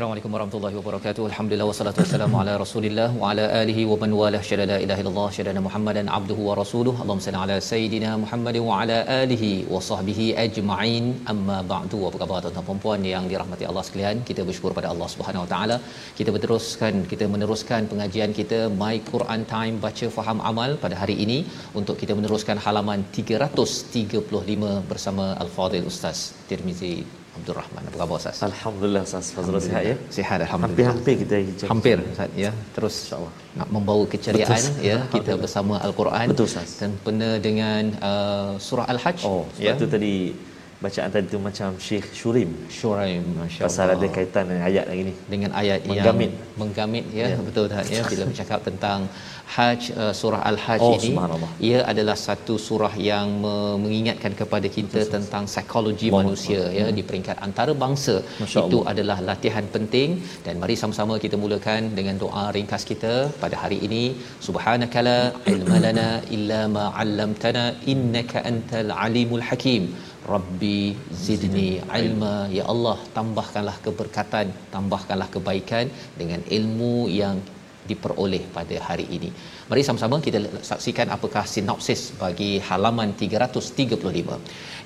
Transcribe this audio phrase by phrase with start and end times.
[0.00, 1.22] Assalamualaikum warahmatullahi wabarakatuh.
[1.30, 5.26] Alhamdulillah wassalatu wassalamu ala Rasulillah wa ala alihi wa man wala syada la ilaha illallah
[5.36, 6.94] syada Muhammadan abduhu wa rasuluh.
[7.02, 11.04] Allahumma salli ala sayidina Muhammad wa ala alihi wa sahbihi ajma'in.
[11.34, 12.00] Amma ba'du.
[12.08, 14.24] Apa khabar tuan-tuan dan puan yang dirahmati Allah sekalian?
[14.30, 15.78] Kita bersyukur pada Allah Subhanahu wa taala.
[16.18, 21.40] Kita berteruskan kita meneruskan pengajian kita My Quran Time baca faham amal pada hari ini
[21.82, 26.94] untuk kita meneruskan halaman 335 bersama Al-Fadil Ustaz Tirmizi
[27.38, 27.82] Abdul Rahman.
[27.88, 28.38] Apa khabar Ustaz?
[28.50, 29.96] Alhamdulillah Ustaz Fazrul sihat ya.
[30.16, 30.66] Sihat alhamdulillah.
[30.66, 31.68] Hampir-hampir kita hijab.
[31.72, 32.50] Hampir Ustaz ya.
[32.74, 34.88] Terus insyaallah nak membawa keceriaan Betul.
[34.90, 36.68] ya kita bersama Al-Quran Betul, Ustaz.
[36.82, 39.74] sempena dengan uh, surah Al-Hajj Oh, ya.
[39.80, 40.14] tu tadi
[40.84, 42.50] bacaan tadi tu macam Syekh Shurim
[43.38, 43.64] masya-Allah.
[43.66, 45.14] pasal ada kaitan dengan ayat lagi ni.
[45.32, 46.30] dengan ayat Menggamit.
[46.32, 47.36] yang menggamit ya, Ya.
[47.48, 49.00] betul tak ya bila bercakap tentang
[49.54, 51.10] Hajj uh, surah Al-Hajj Oh, ini
[51.68, 57.02] ia adalah satu surah yang me- mengingatkan kepada kita tentang psikologi Allah manusia ya di
[57.08, 58.90] peringkat antarabangsa Masya itu Allah.
[58.92, 60.10] adalah latihan penting
[60.46, 64.02] dan mari sama-sama kita mulakan dengan doa ringkas kita pada hari ini
[64.46, 65.18] subhanakala
[65.54, 67.64] ilmalana illa ma 'allamtana
[67.94, 69.82] innaka antal alimul hakim
[70.34, 70.80] Rabbi
[71.24, 71.70] zidni
[72.00, 72.34] ilma.
[72.58, 75.86] Ya Allah tambahkanlah keberkatan tambahkanlah kebaikan
[76.20, 77.38] dengan ilmu yang
[77.90, 79.30] diperoleh pada hari ini.
[79.70, 80.38] Mari sama-sama kita
[80.70, 84.38] saksikan apakah sinopsis bagi halaman 335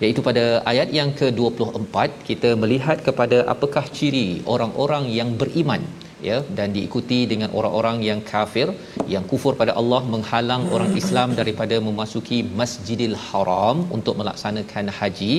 [0.05, 1.97] iaitu pada ayat yang ke-24
[2.29, 5.85] kita melihat kepada apakah ciri orang-orang yang beriman
[6.31, 8.69] ya dan diikuti dengan orang-orang yang kafir
[9.15, 15.35] yang kufur pada Allah menghalang orang Islam daripada memasuki Masjidil Haram untuk melaksanakan haji.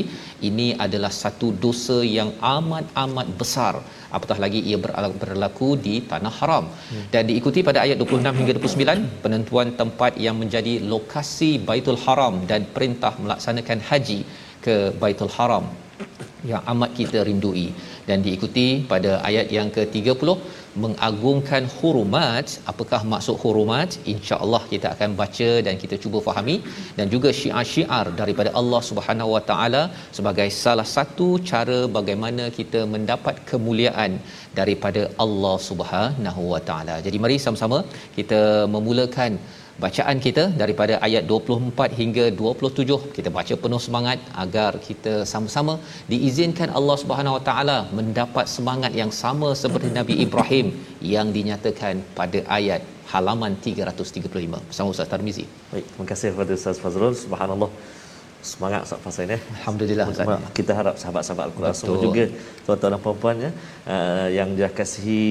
[0.50, 3.76] Ini adalah satu dosa yang amat-amat besar.
[4.16, 4.78] Apatah lagi ia
[5.24, 6.66] berlaku, di tanah haram.
[7.14, 12.64] Dan diikuti pada ayat 26 hingga 29 penentuan tempat yang menjadi lokasi Baitul Haram dan
[12.76, 14.20] perintah melaksanakan haji
[14.66, 15.66] ke Baitul Haram
[16.52, 17.68] yang amat kita rindui
[18.08, 20.30] dan diikuti pada ayat yang ke-30
[20.84, 22.46] mengagungkan hurumat.
[22.72, 23.90] Apakah maksud hurumat?
[24.14, 26.56] insya-Allah kita akan baca dan kita cuba fahami.
[26.98, 29.84] Dan juga syiar-syiar daripada Allah Subhanahu Wa Taala
[30.18, 34.14] sebagai salah satu cara bagaimana kita mendapat kemuliaan
[34.60, 36.98] daripada Allah Subhanahu Wa Taala.
[37.08, 37.80] Jadi mari sama-sama
[38.18, 38.42] kita
[38.76, 39.32] memulakan
[39.84, 45.74] bacaan kita daripada ayat 24 hingga 27 kita baca penuh semangat agar kita sama-sama
[46.12, 50.70] diizinkan Allah Subhanahu Wa Taala mendapat semangat yang sama seperti Nabi Ibrahim
[51.16, 52.82] yang dinyatakan pada ayat
[53.14, 55.46] halaman 335 bersama Ustaz Tarmizi.
[55.74, 57.14] Baik, terima kasih kepada Ustaz Fazrul.
[57.26, 57.70] Subhanallah.
[58.52, 59.40] Semangat Ustaz Fazrul ya.
[59.60, 60.50] Alhamdulillah Ustaz.
[60.58, 61.82] Kita harap sahabat-sahabat Al-Quran Betul.
[61.82, 62.24] semua juga
[62.66, 63.52] tuan-tuan dan puan-puan ya
[63.94, 65.22] uh, yang dirahmati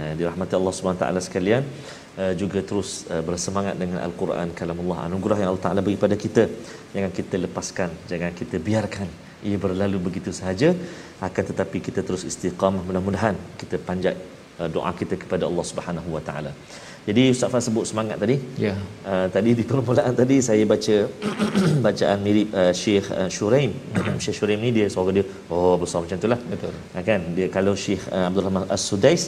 [0.00, 1.64] uh, dirahmati Allah Subhanahu taala sekalian
[2.22, 6.44] uh, juga terus uh, bersemangat dengan Al-Quran kalamullah anugerah yang Allah Taala bagi pada kita
[6.94, 9.08] jangan kita lepaskan jangan kita biarkan
[9.48, 10.70] ia berlalu begitu sahaja
[11.28, 14.16] akan tetapi kita terus istiqamah mudah-mudahan kita panjat
[14.60, 16.52] uh, doa kita kepada Allah Subhanahu wa taala
[17.08, 18.72] jadi Ustaz Fah sebut semangat tadi Ya.
[19.10, 20.96] Uh, tadi di permulaan tadi saya baca
[21.86, 23.72] bacaan mirip uh, Syekh uh, Shuraim.
[24.24, 25.24] Syekh Shuraim ni dia suara dia
[25.54, 26.40] oh besar macam itulah.
[26.52, 26.74] Betul.
[26.94, 29.22] Ha, kan dia kalau Syekh uh, Abdul Rahman As-Sudais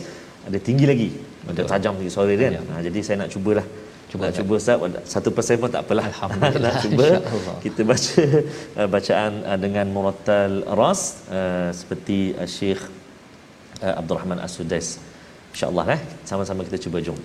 [0.49, 1.11] ada tinggi lagi.
[1.50, 2.54] Ada tajam lagi suara dia kan.
[2.57, 2.62] Ya.
[2.69, 3.66] Ha, jadi saya nak cubalah.
[4.06, 4.77] Cuba, Cuba nak Ustaz.
[4.77, 6.06] cuba Ustaz satu persen pun tak apalah.
[6.12, 7.57] Alhamdulillah, nak cuba insya-Allah.
[7.66, 8.13] kita baca
[8.80, 12.81] uh, bacaan uh, dengan murattal ras uh, seperti uh, Syekh
[13.86, 14.88] uh, Abdul Rahman As-Sudais.
[15.54, 17.19] Insya-Allah eh sama-sama kita cuba jom.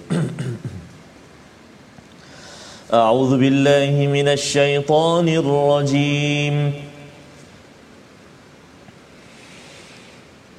[2.91, 6.57] أعوذ بالله من الشيطان الرجيم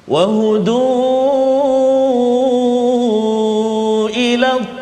[0.08, 1.55] وهدوا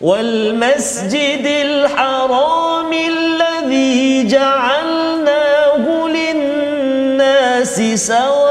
[0.00, 8.45] والمسجد الحرام الذي جعلناه للناس سواء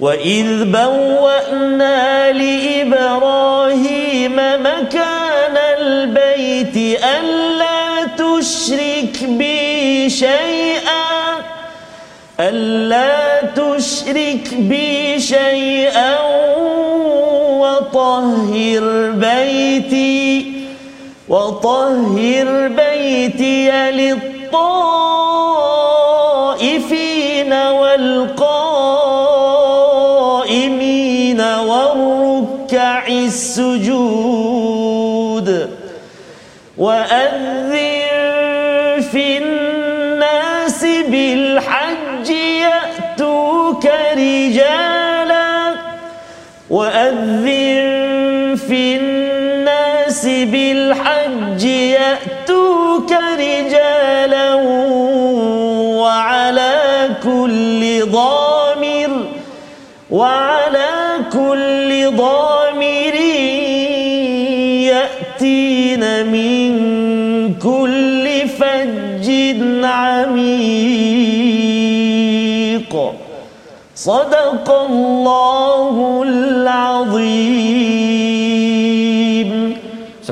[0.00, 11.36] وإذ بوأنا لإبراهيم مكان البيت ألا تشرك بي شيئا
[12.40, 16.18] ألا تشرك بي شيئا
[17.60, 20.52] وطهر بيتي
[21.28, 25.29] وطهر بيتي للطائفين
[34.30, 35.48] السجود
[36.78, 37.72] وأذن
[39.12, 42.30] في الناس بالحج
[42.66, 45.74] يأتوك رجالا
[46.70, 47.46] وأذن
[48.68, 54.54] في الناس بالحج يأتوك رجالا
[56.02, 56.74] وعلى
[57.22, 59.10] كل ضامر
[60.10, 60.88] وعلى
[61.32, 62.49] كل ضامر
[66.32, 66.70] من
[67.54, 68.26] كل
[68.58, 69.26] فج
[69.84, 70.70] عميق.
[73.94, 77.80] صدق الله العظيم.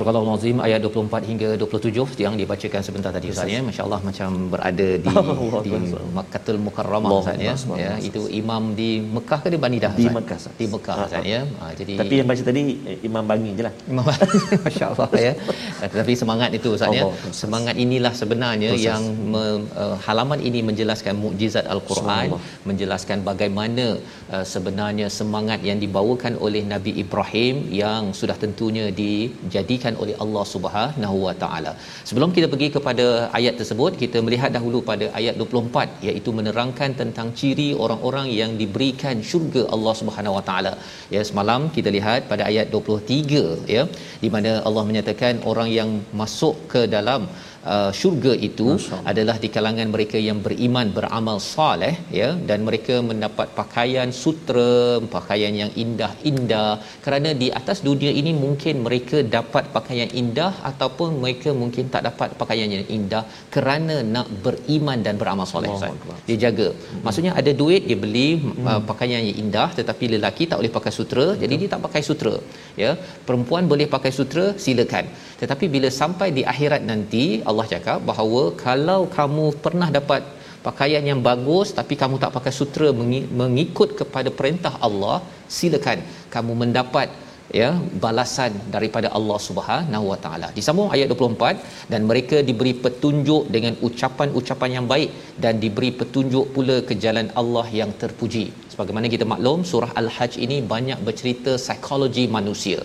[0.09, 3.61] Surah Al-Azim ayat 24 hingga 27 yang dibacakan sebentar tadi Ustaz ya.
[3.67, 5.13] Masya-Allah macam berada di
[5.67, 5.71] di
[6.17, 7.53] Makkahul Mukarramah Ustaz ya.
[7.77, 10.39] Ya, itu imam di Mekah ke di Bani Dah Di Mekah.
[10.61, 11.41] Di Mekah Ustaz ya.
[11.61, 12.63] Ha, jadi Tapi yang baca tadi
[12.93, 14.05] eh, Imam Bangi je lah Imam
[14.65, 15.33] Masya-Allah ya.
[15.93, 17.05] Tetapi semangat itu Ustaz ya.
[17.43, 19.05] Semangat inilah sebenarnya yang
[19.35, 19.45] me,
[19.77, 22.33] uh, halaman ini menjelaskan mukjizat Al-Quran,
[22.65, 24.01] menjelaskan bagaimana
[24.33, 31.17] uh, sebenarnya semangat yang dibawakan oleh Nabi Ibrahim yang sudah tentunya dijadikan oleh Allah Subhanahu
[31.27, 31.73] Wa Taala.
[32.09, 33.07] Sebelum kita pergi kepada
[33.39, 39.19] ayat tersebut, kita melihat dahulu pada ayat 24 iaitu menerangkan tentang ciri orang-orang yang diberikan
[39.31, 40.73] syurga Allah Subhanahu Wa Taala.
[41.17, 43.85] Ya semalam kita lihat pada ayat 23 ya
[44.25, 45.91] di mana Allah menyatakan orang yang
[46.23, 47.23] masuk ke dalam
[47.73, 48.69] uh, syurga itu
[49.11, 54.73] adalah di kalangan mereka yang beriman beramal soleh ya dan mereka mendapat pakaian sutra
[55.17, 56.71] pakaian yang indah-indah.
[57.05, 62.29] Kerana di atas dunia ini mungkin mereka dapat pakaian indah ataupun mereka mungkin tak dapat
[62.43, 63.25] pakaian yang indah
[63.55, 65.95] kerana nak beriman dan beramal soleh Ustaz.
[65.97, 66.19] Akbar.
[66.29, 66.69] dia jaga.
[67.07, 68.29] Maksudnya ada duit dia beli
[68.71, 72.35] uh, pakaian yang indah tetapi lelaki tak boleh pakai sutra jadi dia tak pakai sutra
[72.83, 72.93] ya.
[73.29, 75.07] Perempuan boleh pakai sutra silakan.
[75.41, 80.23] Tetapi bila sampai di akhirat nanti Allah cakap bahawa kalau kamu pernah dapat
[80.67, 85.17] pakaian yang bagus tapi kamu tak pakai sutra mengi- mengikut kepada perintah Allah
[85.57, 85.99] silakan
[86.35, 87.09] kamu mendapat
[87.61, 87.69] ya
[88.05, 90.49] balasan daripada Allah Subhanahu Wa Taala.
[90.57, 95.11] Disambung ayat 24 dan mereka diberi petunjuk dengan ucapan-ucapan yang baik
[95.45, 98.47] dan diberi petunjuk pula ke jalan Allah yang terpuji.
[98.73, 102.81] Sebagaimana kita maklum surah Al-Hajj ini banyak bercerita psikologi manusia.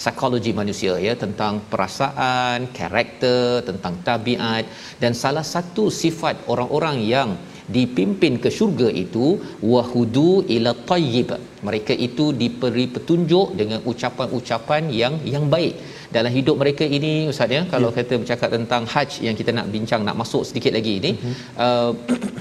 [0.00, 4.64] Psikologi manusia ya tentang perasaan, karakter, tentang tabiat
[5.02, 7.30] dan salah satu sifat orang-orang yang
[7.76, 9.26] dipimpin ke syurga itu
[9.72, 11.30] wahudu ila tayyib
[11.68, 15.74] mereka itu diberi petunjuk dengan ucapan-ucapan yang yang baik
[16.16, 20.02] dalam hidup mereka ini ustaz ya kalau kita bercakap tentang haji yang kita nak bincang
[20.08, 21.34] nak masuk sedikit lagi ini Mhm.
[21.64, 21.90] uh,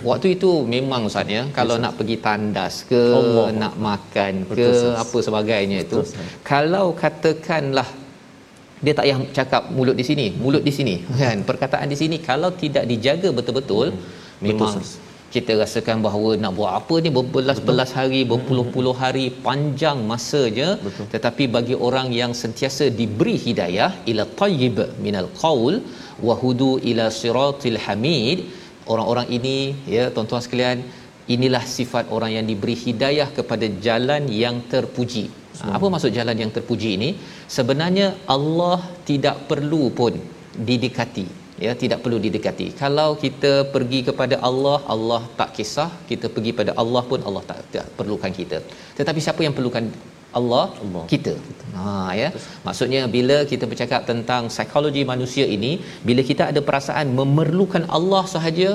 [0.09, 3.47] waktu itu memang ustaz ya kalau nak pergi tandas ke Allah.
[3.61, 5.01] nak makan ke Betul, Ustaz.
[5.03, 6.29] apa sebagainya itu Betul, Ustaz.
[6.51, 7.89] kalau katakanlah
[8.85, 12.51] dia tak payah cakap mulut di sini mulut di sini kan perkataan di sini kalau
[12.63, 13.87] tidak dijaga betul-betul
[14.47, 15.05] memang Hmm.
[15.35, 21.07] Kita rasakan bahawa nak buat apa ni berbelas-belas hari berpuluh-puluh hari panjang masanya Betul.
[21.13, 25.75] tetapi bagi orang yang sentiasa diberi hidayah ila tayyib minal qaul
[26.27, 28.39] wa hudu ila siratil hamid.
[28.93, 29.57] Orang-orang ini
[29.95, 30.79] ya tuan-tuan sekalian
[31.35, 35.25] inilah sifat orang yang diberi hidayah kepada jalan yang terpuji.
[35.59, 37.09] Ha, apa maksud jalan yang terpuji ini?
[37.57, 38.79] Sebenarnya Allah
[39.09, 40.15] tidak perlu pun
[40.69, 46.53] didekati ya tidak perlu didekati kalau kita pergi kepada Allah Allah tak kisah kita pergi
[46.59, 48.59] pada Allah pun Allah tak, tak perlukan kita
[48.99, 49.85] tetapi siapa yang perlukan
[50.39, 51.03] Allah, Allah.
[51.11, 51.33] kita.
[51.75, 51.83] Ha
[52.21, 52.29] ya.
[52.65, 55.71] Maksudnya bila kita bercakap tentang psikologi manusia ini,
[56.07, 58.69] bila kita ada perasaan memerlukan Allah sahaja,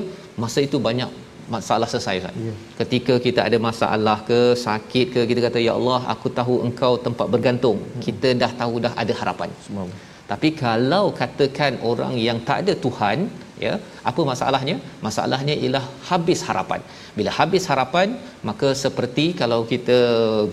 [0.45, 1.11] masa itu banyak
[1.55, 2.35] masalah selesai Ustaz.
[2.47, 2.55] Ya.
[2.81, 7.27] Ketika kita ada masalah ke, sakit ke, kita kata ya Allah, aku tahu engkau tempat
[7.35, 7.79] bergantung.
[8.07, 9.51] Kita dah tahu dah ada harapan.
[9.67, 9.87] Semua.
[10.33, 13.29] Tapi kalau katakan orang yang tak ada Tuhan,
[13.61, 13.77] ya,
[14.11, 14.77] apa masalahnya?
[15.07, 16.81] Masalahnya ialah habis harapan.
[17.19, 18.09] Bila habis harapan,
[18.49, 19.97] maka seperti kalau kita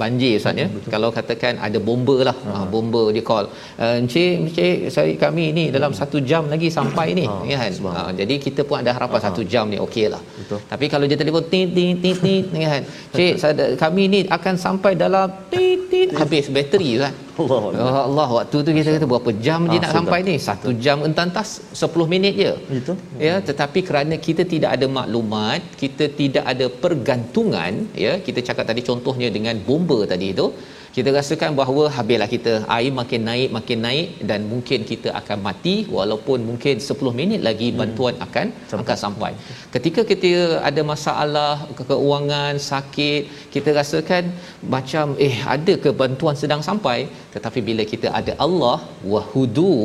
[0.02, 0.68] banjir Ustaz ya.
[0.94, 2.66] Kalau katakan ada bomba lah, ha.
[2.74, 3.46] bomba dia call.
[3.80, 7.72] Uh, encik, encik, saya kami ni dalam satu jam lagi sampai ni, Ha, ya kan?
[7.98, 10.22] Ha, jadi kita pun ada harapan satu jam ni okey lah.
[10.40, 10.60] Betul.
[10.72, 12.84] Tapi kalau dia telefon tit tit tit tit kan.
[13.18, 13.54] Cik, saya,
[13.84, 17.16] kami ni akan sampai dalam tit tit habis bateri Ustaz.
[17.40, 19.98] Allah Ya Allah waktu tu kita kata berapa jam dia Ah, nak sudah.
[20.04, 20.36] sampai ni?
[20.36, 22.52] Satu jam entas 10 minit je.
[22.84, 22.94] Itu.
[23.16, 27.74] Ya, tetapi kerana kita tidak ada maklumat, kita tidak ada pergantungan,
[28.06, 30.48] ya, kita cakap tadi contohnya dengan bomba tadi itu,
[30.96, 35.76] kita rasakan bahawa habislah kita air makin naik makin naik dan mungkin kita akan mati
[35.98, 38.82] walaupun mungkin 10 minit lagi bantuan akan Sampai.
[38.84, 39.32] akan sampai.
[39.76, 40.32] Ketika kita
[40.70, 43.22] ada masalah ke- keuangan, sakit,
[43.54, 44.34] kita rasakan
[44.76, 47.00] macam eh ada ke bantuan sedang sampai
[47.36, 48.78] tetapi bila kita ada Allah
[49.14, 49.76] wahudu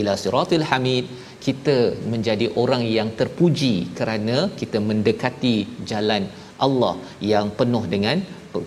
[0.00, 1.04] ila siratil hamid
[1.46, 1.76] kita
[2.12, 5.56] menjadi orang yang terpuji kerana kita mendekati
[5.90, 6.24] jalan
[6.66, 6.94] Allah
[7.32, 8.18] yang penuh dengan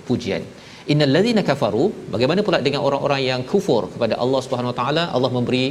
[0.07, 0.43] pujian.
[0.91, 5.31] Innal ladzina kafaru bagaimana pula dengan orang-orang yang kufur kepada Allah Subhanahu Wa Taala Allah
[5.37, 5.65] memberi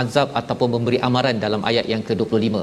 [0.00, 2.56] azab ataupun memberi amaran dalam ayat yang ke-25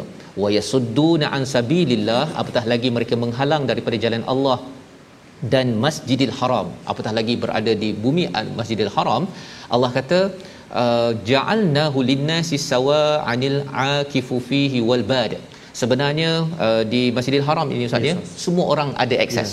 [0.43, 4.57] wa yasudduna an sabilillah apatah lagi mereka menghalang daripada jalan Allah
[5.53, 8.24] dan Masjidil Haram apatah lagi berada di bumi
[8.59, 9.25] Masjidil Haram
[9.75, 10.19] Allah kata
[10.73, 15.33] uh, ja'alnahu linnasi sawa'anil akifu fihi wal bad.
[15.81, 16.31] Sebenarnya
[16.65, 19.51] uh, di Masjidil Haram ini Ustaz ya semua orang ada akses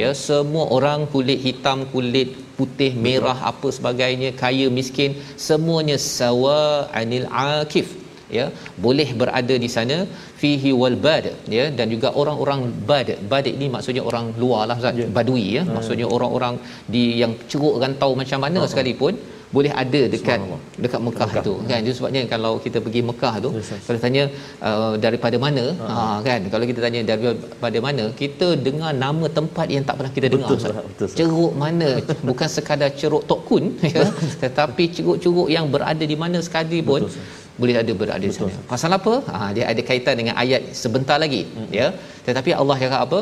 [0.00, 5.14] ya semua orang kulit hitam kulit putih merah apa sebagainya kaya miskin
[5.48, 6.60] semuanya sawa
[7.00, 7.88] anil akif.
[8.36, 8.46] Ya
[8.84, 9.96] boleh berada di sana
[10.40, 11.26] fihi wal bad.
[11.56, 12.60] Ya dan juga orang-orang
[12.90, 13.08] bad.
[13.30, 15.00] Bad ini maksudnya orang luar lah Ustaz.
[15.00, 15.06] Ya.
[15.18, 15.62] badui ya.
[15.76, 16.56] Maksudnya orang-orang
[16.94, 19.16] di yang ceruk rantau macam mana sekalipun
[19.56, 20.38] boleh ada dekat
[20.84, 21.44] dekat Mekah, Mekah.
[21.48, 23.82] tu kan itu sebabnya kalau kita pergi Mekah tu Yes, yes.
[23.86, 24.24] kalau tanya
[24.68, 29.84] uh, daripada mana ha kan kalau kita tanya daripada mana kita dengar nama tempat yang
[29.88, 30.72] tak pernah kita dengar Betul, Ustaz.
[30.72, 30.86] Ustaz.
[30.90, 31.18] Betul, Ustaz.
[31.20, 31.88] ceruk mana
[32.28, 33.64] bukan sekadar ceruk Tok Kun
[33.96, 34.04] ya
[34.44, 37.46] tetapi ceruk-ceruk yang berada di mana sekali pun Betul, Ustaz.
[37.60, 38.58] boleh ada berada di sana.
[38.72, 39.14] Pasal apa?
[39.34, 41.70] Ha, dia ada kaitan dengan ayat sebentar lagi, hmm.
[41.78, 41.86] ya.
[42.26, 43.18] Tetapi Allah cakap apa?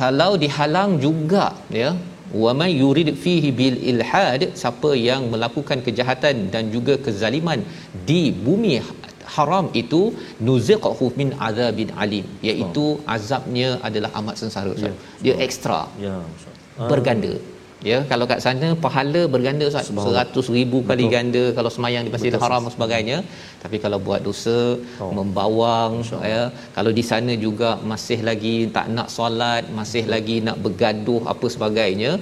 [0.00, 1.44] Kalau dihalang juga,
[1.80, 1.90] ya.
[2.42, 7.60] Wa may yurid fihi bil ilhad siapa yang melakukan kejahatan dan juga kezaliman
[8.08, 8.74] di bumi
[9.34, 10.00] haram itu
[10.48, 12.24] nuziqhu min azabin alim.
[12.48, 12.84] Iaitu
[13.16, 14.94] azabnya adalah amat sengsara Ustaz.
[15.24, 16.88] Dia ekstra Ya, Ustaz.
[16.92, 17.32] berganda
[17.90, 19.88] ya kalau kat sana pahala berganda Ustaz.
[19.90, 21.14] 100 ribu kali Betul.
[21.14, 23.16] ganda kalau semayang di Masjidil Haram dan sebagainya
[23.62, 24.58] tapi kalau buat dosa
[25.02, 25.10] Oh.
[25.18, 25.92] membawang
[26.32, 26.42] ya
[26.76, 32.12] kalau di sana juga masih lagi tak nak solat masih lagi nak bergaduh apa sebagainya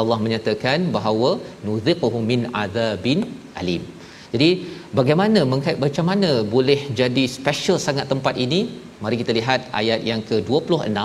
[0.00, 1.30] Allah menyatakan bahawa
[1.68, 3.20] nuziquhu min azabin
[3.62, 3.82] alim
[4.34, 4.50] jadi
[4.98, 5.40] bagaimana
[5.84, 8.60] macam mana boleh jadi special sangat tempat ini?
[9.04, 10.98] Mari kita lihat ayat yang ke-26.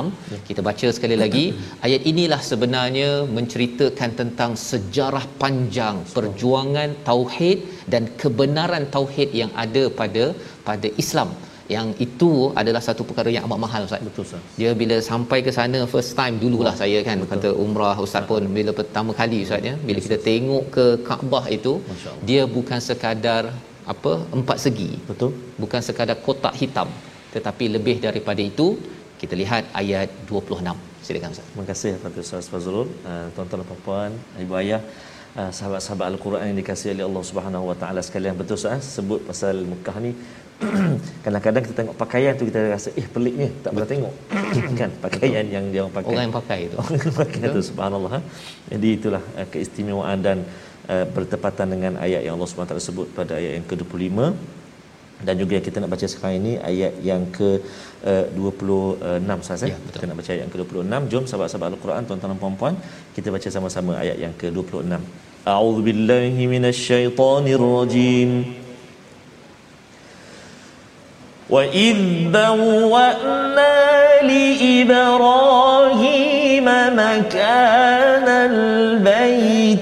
[0.49, 1.43] Kita baca sekali lagi.
[1.85, 7.59] Ayat inilah sebenarnya menceritakan tentang sejarah panjang perjuangan tauhid
[7.93, 10.25] dan kebenaran tauhid yang ada pada
[10.69, 11.31] pada Islam.
[11.75, 14.01] Yang itu adalah satu perkara yang amat mahal Ustaz.
[14.07, 14.41] Betul, Ustaz.
[14.61, 18.73] Dia bila sampai ke sana first time dululah saya kan kata umrah Ustaz pun bila
[18.79, 19.75] pertama kali Ustaz ya.
[19.89, 21.75] Bila kita tengok ke Kaabah itu
[22.31, 23.43] dia bukan sekadar
[23.93, 25.31] apa empat segi Betul.
[25.61, 26.89] bukan sekadar kotak hitam
[27.35, 28.67] tetapi lebih daripada itu
[29.21, 30.75] kita lihat ayat 26
[31.05, 34.11] silakan Ustaz Terima kasih kepada Ustaz Fazrul, uh, tuan-tuan dan puan,
[34.43, 34.81] ibu ayah,
[35.39, 38.35] uh, sahabat-sahabat Al-Quran yang dikasihi oleh Allah Subhanahu Wa Taala sekalian.
[38.39, 40.11] Betul Ustaz, sebut pasal Mekah ni
[41.25, 44.13] kadang-kadang kita tengok pakaian tu kita rasa eh pelik ni, tak pernah tengok.
[44.79, 46.11] kan pakaian yang dia orang pakai.
[46.13, 48.11] orang yang pakai itu Orang yang pakai tu subhanallah.
[48.15, 48.19] ha.
[48.71, 50.37] Jadi itulah keistimewaan dan
[50.92, 54.18] uh, bertepatan dengan ayat yang Allah Subhanahu Wa Taala sebut pada ayat yang ke-25
[55.26, 57.48] dan juga yang kita nak baca sekarang ini ayat yang ke
[58.06, 59.70] uh, 26 Ustaz eh?
[59.72, 59.92] Ya, betul.
[59.94, 62.74] kita nak baca ayat yang ke-26 jom sahabat-sahabat al-Quran tuan-tuan dan puan-puan
[63.16, 65.02] kita baca sama-sama ayat yang ke-26
[65.54, 68.30] A'udzubillahi minasyaitonirrajim
[71.48, 73.76] وإذ بوأنا
[74.30, 75.46] لإبراهيم
[76.92, 79.11] مكان البيت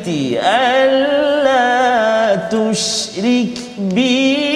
[0.10, 4.51] ألا تشرك بي.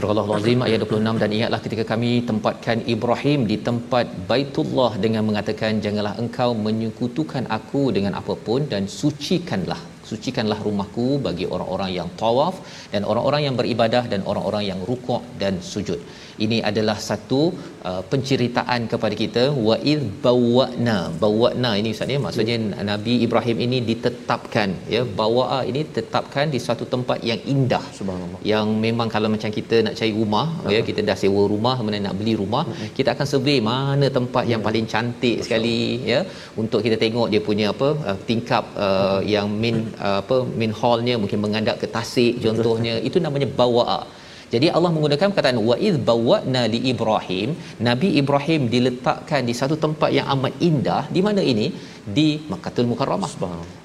[0.00, 5.76] Surah Al-Azim ayat 26 dan ingatlah ketika kami tempatkan Ibrahim di tempat Baitullah dengan mengatakan
[5.84, 12.56] janganlah engkau menyekutukan aku dengan apapun dan sucikanlah sucikanlah rumahku bagi orang-orang yang tawaf
[12.94, 16.00] dan orang-orang yang beribadah dan orang-orang yang rukuk dan sujud.
[16.44, 17.40] Ini adalah satu
[17.88, 20.98] uh, penceritaan kepada kita wa id bawwa'na.
[21.22, 22.84] Bawwa'na ini ustaz ya maksudnya ya.
[22.90, 27.84] Nabi Ibrahim ini ditetapkan ya bawa'a ini tetapkan di suatu tempat yang indah.
[27.98, 28.40] Subhanallah.
[28.52, 30.72] Yang memang kalau macam kita nak cari rumah uh-huh.
[30.74, 32.90] ya kita dah sewa rumah kemudian nak beli rumah uh-huh.
[33.00, 34.52] kita akan survey mana tempat yeah.
[34.54, 35.46] yang paling cantik Betul.
[35.46, 35.78] sekali
[36.12, 36.20] ya
[36.62, 41.14] untuk kita tengok dia punya apa uh, tingkap uh, yang main uh, apa main hallnya
[41.22, 44.00] mungkin menghadap ke tasik contohnya itu namanya bawa'a
[44.52, 47.48] jadi Allah menggunakan perkataan wa id bawwa'na li Ibrahim,
[47.88, 51.02] Nabi Ibrahim diletakkan di satu tempat yang amat indah.
[51.16, 51.66] Di mana ini?
[52.16, 53.30] Di Makkahul Mukarramah.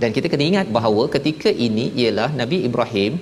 [0.02, 3.14] Dan kita kena ingat bahawa ketika ini ialah Nabi Ibrahim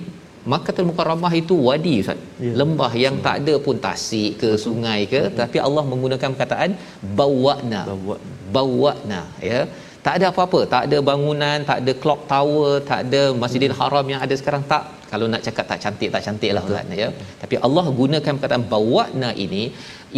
[0.52, 2.18] Makkahul Mukarramah itu wadi Ustaz.
[2.46, 2.52] Ya.
[2.60, 4.62] Lembah yang tak ada pun tasik ke Betul.
[4.64, 5.32] sungai ke ya.
[5.40, 6.72] tapi Allah menggunakan perkataan
[7.20, 7.82] bawwa'na.
[8.56, 9.20] Bawwa'na
[9.50, 9.60] ya.
[10.06, 14.20] Tak ada apa-apa, tak ada bangunan, tak ada clock tower, tak ada Masjidil Haram yang
[14.24, 14.84] ada sekarang tak.
[15.10, 17.08] Kalau nak cakap tak cantik tak cantik lah Ustaz ya.
[17.42, 19.64] Tapi Allah gunakan perkataan bawakna ini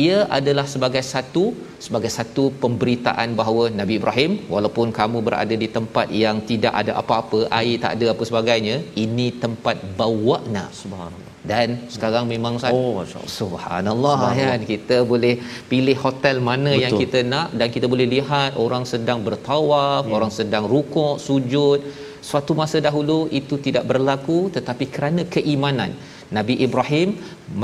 [0.05, 1.45] ia adalah sebagai satu
[1.87, 7.41] sebagai satu pemberitaan bahawa Nabi Ibrahim walaupun kamu berada di tempat yang tidak ada apa-apa
[7.61, 13.03] air tak ada apa sebagainya ini tempat bawakna subhanallah dan sekarang memang Ustaz oh,
[13.39, 15.35] subhanallah kan kita boleh
[15.71, 16.83] pilih hotel mana Betul.
[16.85, 20.17] yang kita nak dan kita boleh lihat orang sedang bertawaf yeah.
[20.17, 21.81] orang sedang rukuk sujud.
[22.29, 25.91] Suatu masa dahulu itu tidak berlaku tetapi kerana keimanan.
[26.37, 27.09] Nabi Ibrahim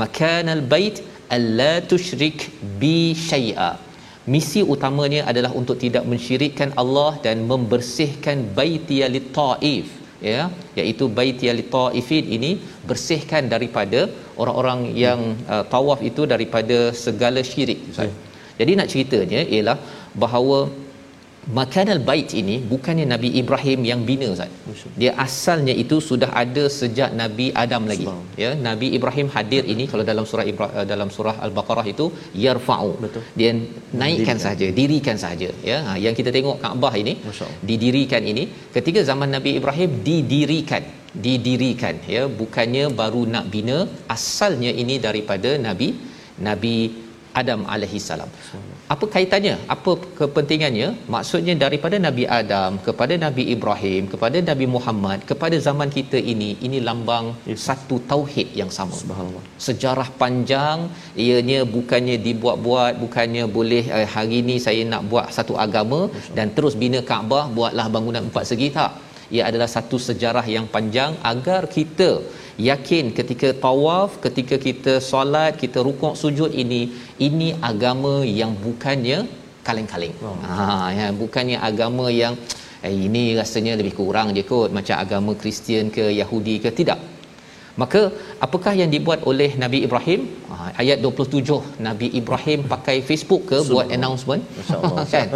[0.01, 1.03] makanal bait
[1.35, 2.47] alla tusyrik
[2.79, 3.71] bi syai'a.
[4.33, 10.43] Misi utamanya adalah untuk tidak mensyirikkan Allah dan membersihkan baitiya taif ya
[10.81, 12.51] iaitu baitiya taifin ini
[12.89, 14.01] bersihkan daripada
[14.41, 15.19] orang-orang yang
[15.53, 18.09] uh, tawaf itu daripada segala syirik ya.
[18.59, 19.77] jadi nak ceritanya ialah
[20.23, 20.57] bahawa
[21.57, 24.51] Makanal bait ini bukannya Nabi Ibrahim yang bina Ustaz.
[25.01, 28.07] Dia asalnya itu sudah ada sejak Nabi Adam lagi.
[28.43, 32.05] Ya, Nabi Ibrahim hadir ini kalau dalam surah Ibra, eh, dalam surah Al-Baqarah itu
[32.45, 32.91] yarfa'u.
[33.03, 33.23] Betul.
[33.39, 33.51] Dia
[34.03, 35.77] naikkan saja, dirikan saja, ya.
[35.87, 37.13] Ha, yang kita tengok Kaabah ini
[37.69, 38.43] didirikan ini
[38.75, 40.83] ketika zaman Nabi Ibrahim didirikan
[41.25, 43.77] didirikan ya bukannya baru nak bina
[44.15, 45.89] asalnya ini daripada Nabi
[46.47, 46.75] Nabi
[47.41, 48.31] Adam alaihi salam.
[48.93, 49.55] Apa kaitannya?
[49.73, 50.87] Apa kepentingannya?
[51.13, 56.79] Maksudnya daripada Nabi Adam kepada Nabi Ibrahim kepada Nabi Muhammad kepada zaman kita ini ini
[56.87, 57.63] lambang yes.
[57.67, 58.95] satu tauhid yang sama.
[59.01, 59.43] Subhanallah.
[59.67, 60.91] Sejarah panjang
[61.25, 66.01] ianya bukannya dibuat-buat bukannya boleh eh, hari ini saya nak buat satu agama
[66.35, 68.93] dan terus bina Kaabah buatlah bangunan empat segi tak.
[69.35, 72.09] Ia adalah satu sejarah yang panjang agar kita
[72.69, 76.81] yakin ketika tawaf ketika kita solat kita rukuk sujud ini
[77.27, 79.17] ini agama yang bukannya
[79.67, 80.15] kaleng-kaleng.
[80.27, 80.35] Oh.
[80.49, 82.35] ha ya bukannya agama yang
[82.85, 86.99] eh, ini rasanya lebih kurang je kot macam agama Kristian ke Yahudi ke tidak.
[87.81, 88.01] Maka
[88.45, 90.21] apakah yang dibuat oleh Nabi Ibrahim?
[90.49, 94.43] Ha, ayat 27 Nabi Ibrahim pakai Facebook ke buat announcement?
[95.13, 95.27] Kan?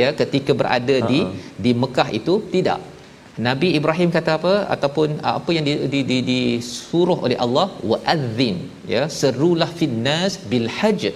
[0.00, 1.20] Ya ketika berada di
[1.66, 2.80] di Mekah itu tidak
[3.46, 4.54] Nabi Ibrahim kata apa?
[4.74, 7.66] Ataupun uh, apa yang di, di, di, disuruh oleh Allah?
[7.90, 8.56] Wa'adzin.
[8.94, 11.10] Ya serulah finnas bil hajj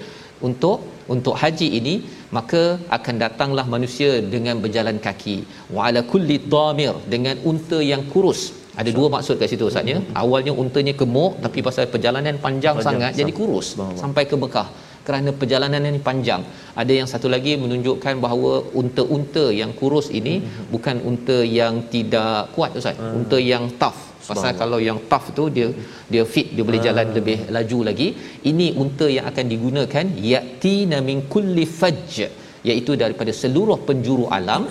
[0.49, 0.79] untuk
[1.15, 1.95] untuk haji ini
[2.37, 2.63] maka
[2.97, 5.37] akan datanglah manusia dengan berjalan kaki.
[5.75, 6.95] Wa ala kulli damir.
[7.15, 8.43] Dengan unta yang kurus.
[8.81, 9.99] Ada dua maksud kat situ ustaz ya.
[10.23, 13.69] Awalnya untanya gemuk tapi pasal perjalanan panjang, panjang sangat jadi kurus.
[14.03, 14.69] Sampai ke Mekah
[15.09, 16.43] kerana perjalanan ini panjang.
[16.83, 20.67] Ada yang satu lagi menunjukkan bahawa unta-unta yang kurus ini hmm.
[20.75, 23.01] bukan unta yang tidak kuat Ustaz.
[23.01, 23.17] Hmm.
[23.21, 24.01] Unta yang tough.
[24.29, 25.69] Pasal kalau yang tough tu dia
[26.13, 27.17] dia fit dia boleh jalan hmm.
[27.19, 28.09] lebih laju lagi.
[28.51, 32.15] Ini unta yang akan digunakan yatina min kulli fajj
[32.69, 34.63] iaitu daripada seluruh penjuru alam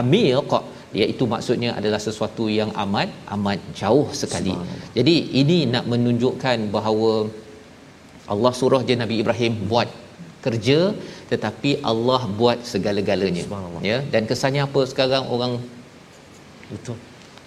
[0.00, 0.52] amiq
[1.00, 4.54] iaitu maksudnya adalah sesuatu yang amat amat jauh sekali.
[4.98, 7.12] Jadi ini nak menunjukkan bahawa
[8.32, 9.88] Allah suruh je Nabi Ibrahim buat
[10.44, 10.92] kerja
[11.32, 13.44] tetapi Allah buat segala-galanya.
[13.90, 15.52] Ya dan kesannya apa sekarang orang?
[16.72, 16.96] Betul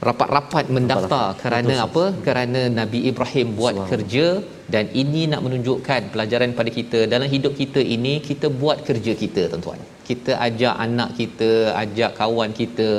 [0.06, 1.42] rapat-rapat mendaftar Rapat-rapat.
[1.44, 2.06] kerana Betul, apa?
[2.26, 3.92] Kerana Nabi Ibrahim buat Subhanallah.
[3.94, 4.28] kerja
[4.74, 7.00] dan ini nak menunjukkan pelajaran pada kita.
[7.14, 9.82] Dalam hidup kita ini kita buat kerja kita tuan-tuan.
[10.10, 11.52] Kita ajak anak kita
[11.84, 12.90] ajak kawan kita.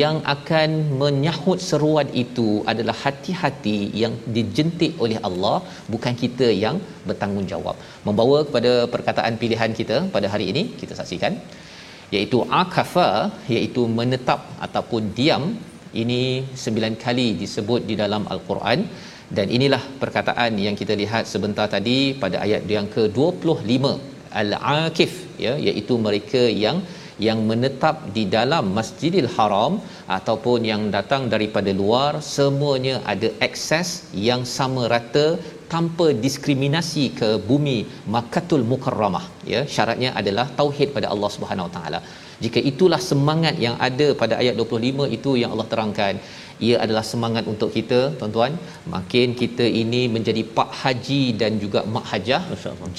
[0.00, 0.70] Yang akan
[1.02, 5.56] menyahut seruan itu adalah hati-hati yang dijentik oleh Allah
[5.94, 7.76] bukan kita yang bertanggungjawab.
[8.08, 11.34] Membawa kepada perkataan pilihan kita pada hari ini kita saksikan
[12.16, 13.10] iaitu akafa
[13.56, 15.44] iaitu menetap ataupun diam
[16.02, 16.22] ini
[16.64, 18.80] sembilan kali disebut di dalam al-Quran.
[19.36, 23.84] Dan inilah perkataan yang kita lihat sebentar tadi pada ayat yang ke-25
[24.40, 25.12] al-akif
[25.44, 26.78] ya iaitu mereka yang
[27.26, 29.72] yang menetap di dalam Masjidil Haram
[30.18, 33.88] ataupun yang datang daripada luar semuanya ada akses
[34.28, 35.26] yang sama rata
[35.72, 37.78] tanpa diskriminasi ke bumi
[38.14, 39.62] Makkatul Mukarramah ya.
[39.74, 42.00] Syaratnya adalah tauhid pada Allah Subhanahu Wa Taala
[42.44, 46.14] jika itulah semangat yang ada pada ayat 25 itu yang Allah terangkan.
[46.66, 48.52] Ia adalah semangat untuk kita tuan-tuan.
[48.94, 52.42] Makin kita ini menjadi pak haji dan juga mak hajah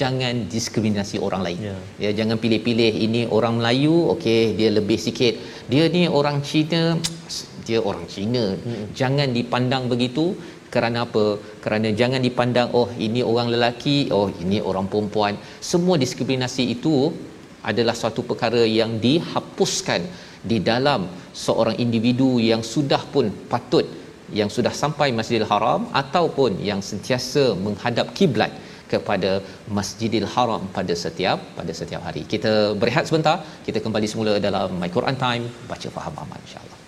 [0.01, 1.59] jangan diskriminasi orang lain.
[1.69, 1.77] Ya.
[2.03, 5.35] ya jangan pilih-pilih ini orang Melayu okey dia lebih sikit.
[5.71, 6.83] Dia ni orang Cina
[7.67, 8.45] dia orang Cina.
[8.65, 8.85] Hmm.
[9.01, 10.25] jangan dipandang begitu.
[10.73, 11.25] Kerana apa?
[11.63, 15.35] Kerana jangan dipandang oh ini orang lelaki oh ini orang perempuan.
[15.71, 16.95] Semua diskriminasi itu
[17.69, 20.01] adalah suatu perkara yang dihapuskan
[20.51, 21.01] di dalam
[21.45, 23.85] seorang individu yang sudah pun patut
[24.39, 28.51] yang sudah sampai Masjidil Haram ataupun yang sentiasa menghadap kiblat
[28.91, 29.31] kepada
[29.77, 32.23] Masjidil Haram pada setiap pada setiap hari.
[32.33, 36.80] Kita berehat sebentar, kita kembali semula dalam My Quran Time, baca faham aman insya-Allah.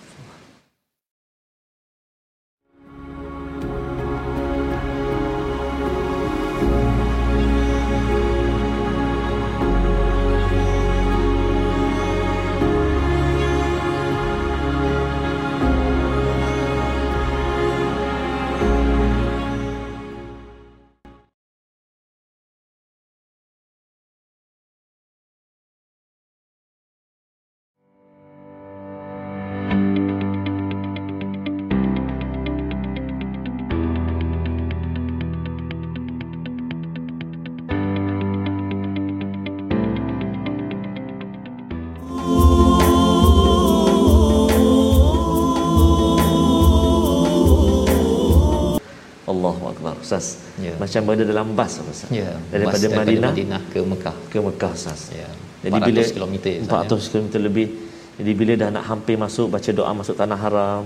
[50.94, 52.10] Macam berada dalam bas apa, Ustaz.
[52.14, 54.16] Ya, Daripada, bas Madinah Madinah ke Mekah.
[54.30, 55.10] ke Mekah Ustaz.
[55.10, 55.26] Ya.
[55.66, 57.66] Jadi 400 bila kilometer, Ustaz, 400 km lebih.
[58.14, 60.82] Jadi bila dah nak hampir masuk baca doa masuk tanah haram,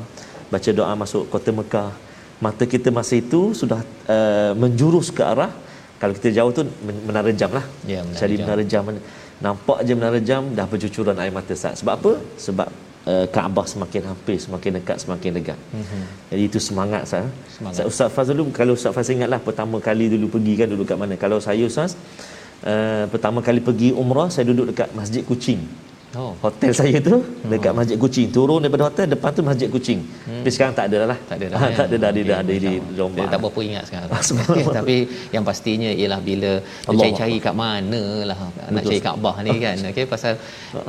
[0.49, 1.92] baca doa masuk kota Mekah,
[2.40, 5.53] mata kita masa itu sudah uh, menjurus ke arah
[6.01, 7.68] kalau kita jauh tu men- menara jam lah.
[7.85, 8.44] Ya, menara Cari jam.
[8.49, 8.83] menara jam.
[9.44, 11.85] Nampak je menara jam dah bercucuran air mata Ustaz.
[11.85, 12.12] Sebab apa?
[12.40, 15.58] Sebab uh, Kaabah semakin hampir, semakin dekat, semakin dekat.
[15.74, 16.02] Mm-hmm.
[16.32, 17.22] Jadi itu semangat Ustaz.
[17.22, 17.32] Mhm.
[17.54, 17.74] Semangat.
[17.78, 20.96] Ustaz, Ustaz Faz dulu kalau Ustaz Faz ingatlah pertama kali dulu pergi kan dulu kat
[20.98, 21.14] mana.
[21.14, 21.94] Kalau saya Ustaz
[22.64, 25.88] uh, pertama kali pergi umrah saya duduk dekat Masjid Kucing.
[26.16, 28.33] Oh, Hotel saya tu dekat Masjid Kucing.
[28.33, 30.01] Turun daripada hotel depan tu Masjid Kucing.
[30.25, 30.40] Hmm.
[30.40, 31.18] Tapi sekarang tak ada lah.
[31.29, 31.59] tak ada dah.
[31.61, 31.77] Ah, ya.
[31.77, 32.73] tak ada dah dia Okey, dah ada di.
[32.97, 33.27] Jombang.
[33.29, 34.09] Dia tak berapa ingat sekarang.
[34.81, 34.97] Tapi
[35.37, 36.53] yang pastinya ialah bila
[36.88, 38.88] cari-cari kat mana lah nak Betul.
[38.88, 39.77] cari Kaabah ni kan.
[39.92, 40.33] Okey pasal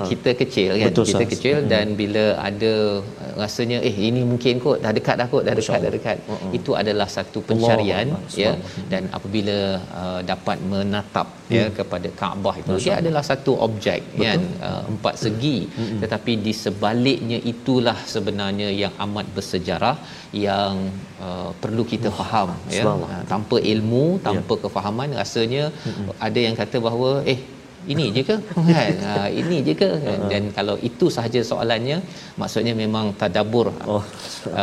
[0.07, 0.87] kita kecil kan.
[0.87, 5.27] Betul, kita kecil dan bila ada uh, rasanya eh ini mungkin kot dah dekat dah
[5.27, 6.17] kot dah dekat dah dekat.
[6.55, 8.39] Itu adalah satu pencarian Allah.
[8.43, 8.51] ya
[8.87, 9.57] dan apabila
[9.99, 15.57] uh, dapat menatap ya kepada Kaabah itu dia adalah satu objek kan uh, empat segi.
[16.01, 19.95] Tetapi di sebaliknya itulah sebenarnya yang amat bersejarah
[20.47, 20.75] yang
[21.27, 22.83] uh, perlu kita faham ya.
[22.85, 25.63] Uh, tanpa ilmu tanpa kefahaman rasanya
[26.27, 27.39] ada yang kata bahawa eh
[27.93, 28.37] ini je ke?
[28.55, 28.93] Kan?
[29.09, 29.89] Ha, ini je ke?
[30.31, 31.97] Dan kalau itu sahaja soalannya
[32.41, 33.67] maksudnya memang tadabbur.
[33.93, 34.03] Oh.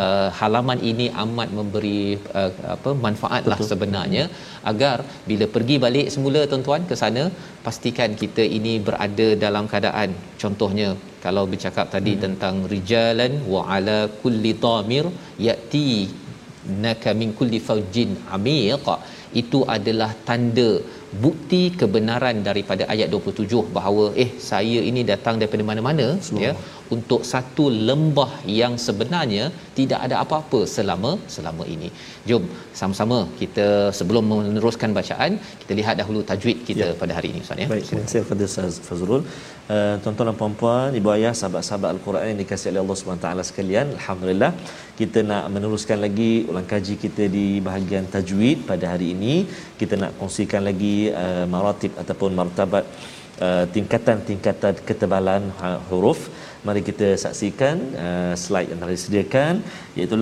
[0.00, 2.00] uh, halaman ini amat memberi
[2.40, 4.24] uh, apa manfaat lah sebenarnya.
[4.72, 4.96] Agar
[5.30, 7.24] bila pergi balik semula tuan-tuan ke sana
[7.66, 10.12] pastikan kita ini berada dalam keadaan.
[10.42, 10.88] Contohnya
[11.24, 12.22] kalau bercakap tadi hmm.
[12.24, 15.06] tentang rijalan wa ala kulli damir
[15.48, 15.90] yati
[16.84, 18.86] naka min kulli faujin amiq
[19.40, 20.70] itu adalah tanda
[21.24, 26.06] bukti kebenaran daripada ayat 27 bahawa eh saya ini datang daripada mana-mana
[26.44, 26.52] ya
[26.96, 29.44] untuk satu lembah yang sebenarnya
[29.78, 31.90] tidak ada apa-apa selama selama ini.
[32.28, 32.44] Jom
[32.80, 33.66] sama-sama kita
[33.98, 37.68] sebelum meneruskan bacaan kita lihat dahulu tajwid kita pada hari ini Ustaz ya.
[37.74, 39.22] Baik, terima kasih kepada Ustaz Fazrul.
[39.74, 44.52] Uh, tuan-tuan dan puan-puan, ibu ayah, sahabat-sahabat Al-Quran yang dikasihi oleh Allah SWT sekalian, alhamdulillah
[45.00, 49.34] kita nak meneruskan lagi ulang kaji kita di bahagian tajwid pada hari ini.
[49.80, 52.84] Kita nak kongsikan lagi uh, maratib ataupun martabat
[53.44, 56.30] uh, tingkatan-tingkatan ketebalan uh, huruf.
[56.66, 59.54] Mari kita saksikan uh, slide yang telah disediakan
[59.94, 60.16] iaitu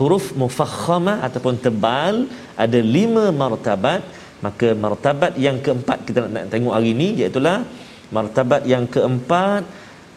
[0.00, 2.14] huruf mufakhamah ataupun tebal.
[2.56, 4.02] Ada lima martabat.
[4.44, 7.40] Maka martabat yang keempat kita nak, nak tengok hari ini iaitu
[8.12, 9.64] martabat yang keempat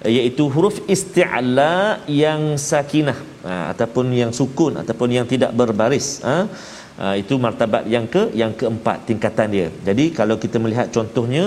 [0.05, 3.17] iaitu huruf isti'la yang sakinah
[3.47, 6.45] ha, ataupun yang sukun ataupun yang tidak berbaris ha.
[6.97, 9.67] Ha, itu martabat yang ke yang keempat tingkatan dia.
[9.87, 11.43] Jadi kalau kita melihat contohnya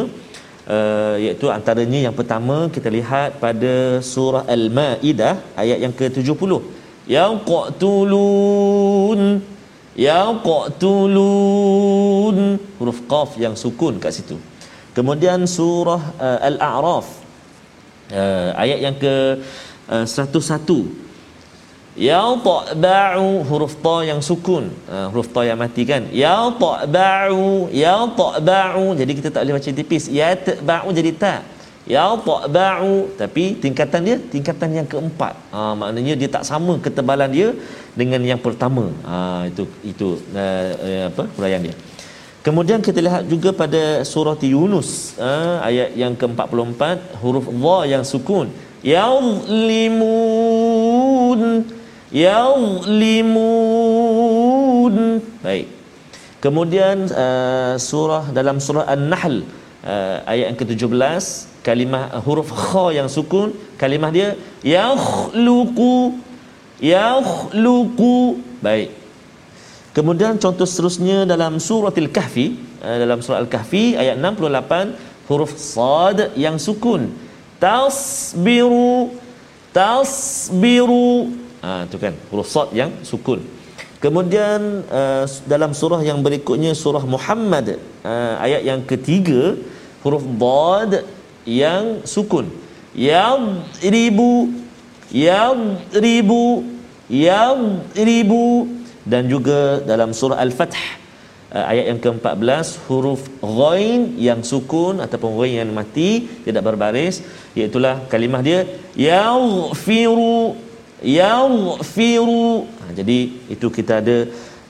[0.75, 3.75] uh, iaitu antaranya yang pertama kita lihat pada
[4.13, 6.53] surah al-maidah ayat yang ke-70
[7.17, 9.21] yang qatulun
[10.09, 12.39] yang qatulun
[12.79, 14.39] huruf qaf yang sukun kat situ.
[14.95, 17.07] Kemudian surah uh, al-a'raf
[18.15, 19.15] uh, ayat yang ke
[19.91, 21.10] uh, 101
[22.01, 24.73] Ya ta'ba'u huruf ta yang sukun.
[24.89, 26.09] Uh, huruf ta yang mati kan?
[26.09, 30.09] Ya ta'ba'u ya ta'ba'u jadi kita tak boleh baca tipis.
[30.09, 31.35] Ya ta'ba'u jadi ta.
[31.85, 35.37] Ya ta'ba'u tapi tingkatan dia tingkatan yang keempat.
[35.53, 37.49] Uh, maknanya dia tak sama ketebalan dia
[37.93, 38.85] dengan yang pertama.
[39.05, 41.77] Uh, itu itu uh, uh, apa huraian dia.
[42.41, 46.81] Kemudian kita lihat juga pada surah Yunus uh, ayat yang ke-44
[47.21, 48.49] huruf dha yang sukun.
[48.81, 49.05] Ya
[49.69, 50.41] limun
[52.13, 53.55] yazlimun
[55.43, 55.67] baik.
[56.41, 59.45] Kemudian uh, surah dalam surah an-nahl
[59.85, 61.25] uh, ayat yang ke-17
[61.61, 66.17] kalimah uh, huruf kha yang sukun kalimah dia yakhluqu
[66.81, 68.41] yakhluqu.
[68.65, 68.91] Baik.
[69.93, 76.57] Kemudian contoh seterusnya dalam surah al-kahfi uh, dalam surah al-kahfi ayat 68 huruf sad yang
[76.57, 77.13] sukun.
[77.61, 79.13] Tasbiru
[79.77, 83.41] tasbiru Ha, tu kan huruf sad yang sukun.
[84.01, 89.61] Kemudian uh, dalam surah yang berikutnya surah Muhammad uh, ayat yang ketiga
[90.01, 91.05] huruf dad
[91.45, 92.49] yang sukun.
[92.97, 93.37] Ya
[93.85, 94.57] ribu
[95.13, 95.53] ya
[95.93, 96.65] ribu
[97.13, 97.53] ya
[97.93, 98.71] ribu
[99.05, 100.73] dan juga dalam surah Al-Fath
[101.53, 107.21] uh, ayat yang ke-14 huruf ghain yang sukun ataupun ghain yang mati tidak berbaris
[107.53, 107.77] iaitu
[108.09, 108.65] kalimah dia
[108.97, 110.70] yaghfiru
[111.03, 113.19] yaghfiru ha, jadi
[113.55, 114.19] itu kita ada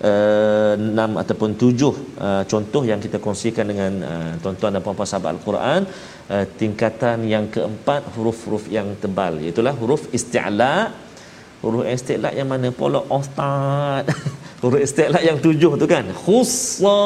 [0.08, 1.94] uh, enam ataupun tujuh
[2.26, 5.80] uh, contoh yang kita kongsikan dengan uh, tuan-tuan dan puan-puan sahabat al-Quran.
[6.30, 9.36] Uh, tingkatan yang keempat huruf-huruf yang tebal.
[9.44, 10.74] Iaitu huruf isti'la.
[11.62, 13.04] Huruf isti'la yang mana pula?
[13.18, 14.08] Ustaz.
[14.62, 16.04] Huruf isti'la yang tujuh tu kan?
[16.24, 17.00] Khussa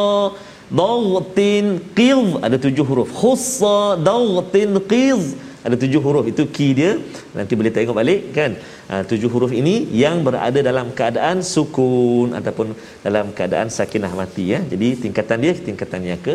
[0.80, 1.66] dawtin
[1.98, 3.10] qiz ada tujuh huruf.
[3.20, 6.92] Khussa dawtin qiz ada tujuh huruf itu key dia.
[7.37, 8.53] Nanti boleh tengok balik kan?
[8.90, 12.68] Ha, tujuh huruf ini yang berada dalam keadaan sukun ataupun
[13.07, 14.61] dalam keadaan sakinah mati ya.
[14.72, 16.35] Jadi tingkatan dia tingkatan yang ke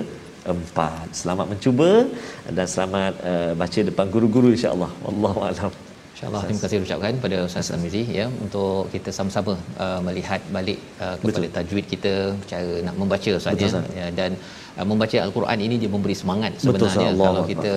[0.54, 1.92] empat selamat mencuba
[2.58, 4.92] dan selamat uh, baca depan guru-guru insyaallah.
[5.06, 5.74] Wallahu alam.
[6.20, 11.16] InsyaAllah terima kasih ucapkan pada Ustaz Amizi ya untuk kita sama-sama uh, melihat balik uh,
[11.20, 11.54] kepada Betul.
[11.58, 12.14] tajwid kita
[12.50, 13.82] cara nak membaca Ustaz ya.
[14.00, 14.32] ya dan
[14.80, 17.74] uh, membaca al-Quran ini dia memberi semangat sebenarnya Betul, kalau kita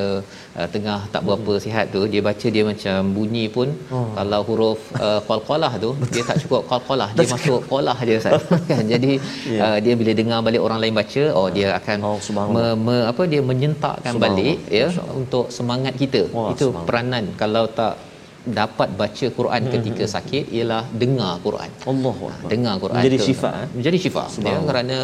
[0.59, 4.07] uh, tengah tak berapa sihat tu dia baca dia macam bunyi pun oh.
[4.19, 8.43] kalau huruf uh, qalqalah tu dia tak cukup qalqalah dia masuk qalah je Ustaz.
[8.71, 8.85] Kan?
[8.93, 9.13] Jadi
[9.51, 9.65] yeah.
[9.65, 12.19] uh, dia bila dengar balik orang lain baca oh dia akan oh,
[12.55, 14.87] me, me, apa dia menyentakkan balik ya
[15.21, 16.23] untuk semangat kita.
[16.37, 17.25] Oh, itu peranan.
[17.43, 18.12] Kalau tak
[18.43, 20.13] dapat baca Quran hmm, ketika hmm.
[20.15, 21.71] sakit ialah dengar Quran.
[21.93, 22.15] Allah
[22.53, 23.69] dengar Quran menjadi syifa eh?
[23.79, 24.97] menjadi syifa ya kerana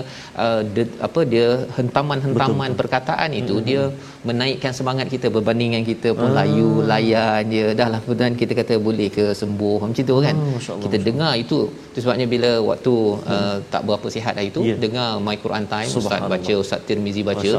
[0.44, 1.48] uh, de, apa dia
[1.79, 2.79] hentaman-hentaman Betul.
[2.81, 3.66] perkataan itu hmm.
[3.68, 3.83] dia
[4.27, 6.38] menaikkan semangat kita berbandingan kita pun hmm.
[6.40, 10.35] layu layan dia dah lah kemudian kita kata boleh ke sembuh macam tu kan.
[10.35, 13.35] Hmm, Allah, kita dengar itu itu sebabnya bila waktu hmm.
[13.35, 14.79] uh, tak berapa sihat hari itu yeah.
[14.83, 17.51] dengar my Quran time ustaz baca ustaz Tirmizi baca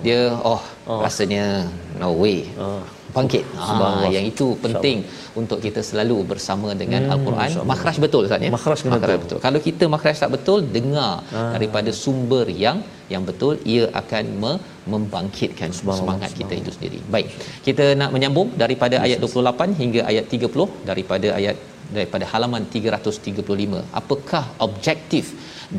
[0.00, 1.68] dia oh, oh rasanya
[2.00, 2.48] no way.
[2.56, 2.80] Oh
[3.16, 3.44] bangkit.
[3.66, 4.98] Ha, yang itu penting
[5.40, 7.48] untuk kita selalu bersama dengan hmm, al-Quran.
[7.72, 8.50] Makhraj betul Ustaz ya.
[8.56, 9.00] Makhraj betul.
[9.04, 9.18] betul.
[9.24, 9.38] betul.
[9.46, 11.42] Kalau kita makhraj tak betul, dengar ha.
[11.54, 12.78] daripada sumber yang
[13.14, 14.60] yang betul, ia akan me-
[14.92, 16.98] membangkitkan semangat kita itu sendiri.
[17.14, 17.28] Baik.
[17.66, 21.56] Kita nak menyambung daripada ayat 28 hingga ayat 30 daripada ayat
[21.96, 23.82] daripada halaman 335.
[24.00, 25.26] Apakah objektif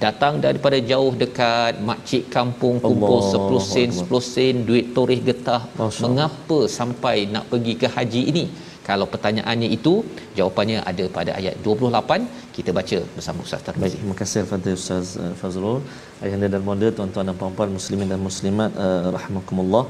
[0.04, 5.62] datang daripada jauh dekat makcik kampung kumpul Allah 10 sen 10 sen duit toreh getah
[5.80, 8.45] Masya mengapa sampai nak pergi ke haji ini
[8.88, 9.93] kalau pertanyaannya itu
[10.38, 13.84] jawapannya ada pada ayat 28 kita baca bersama Ustaz Tarmizi.
[13.84, 15.80] Baik, terima kasih kepada Ustaz uh, Fazrul.
[16.23, 19.84] Ayahanda dan bonda tuan-tuan dan puan-puan muslimin dan muslimat uh, rahimakumullah.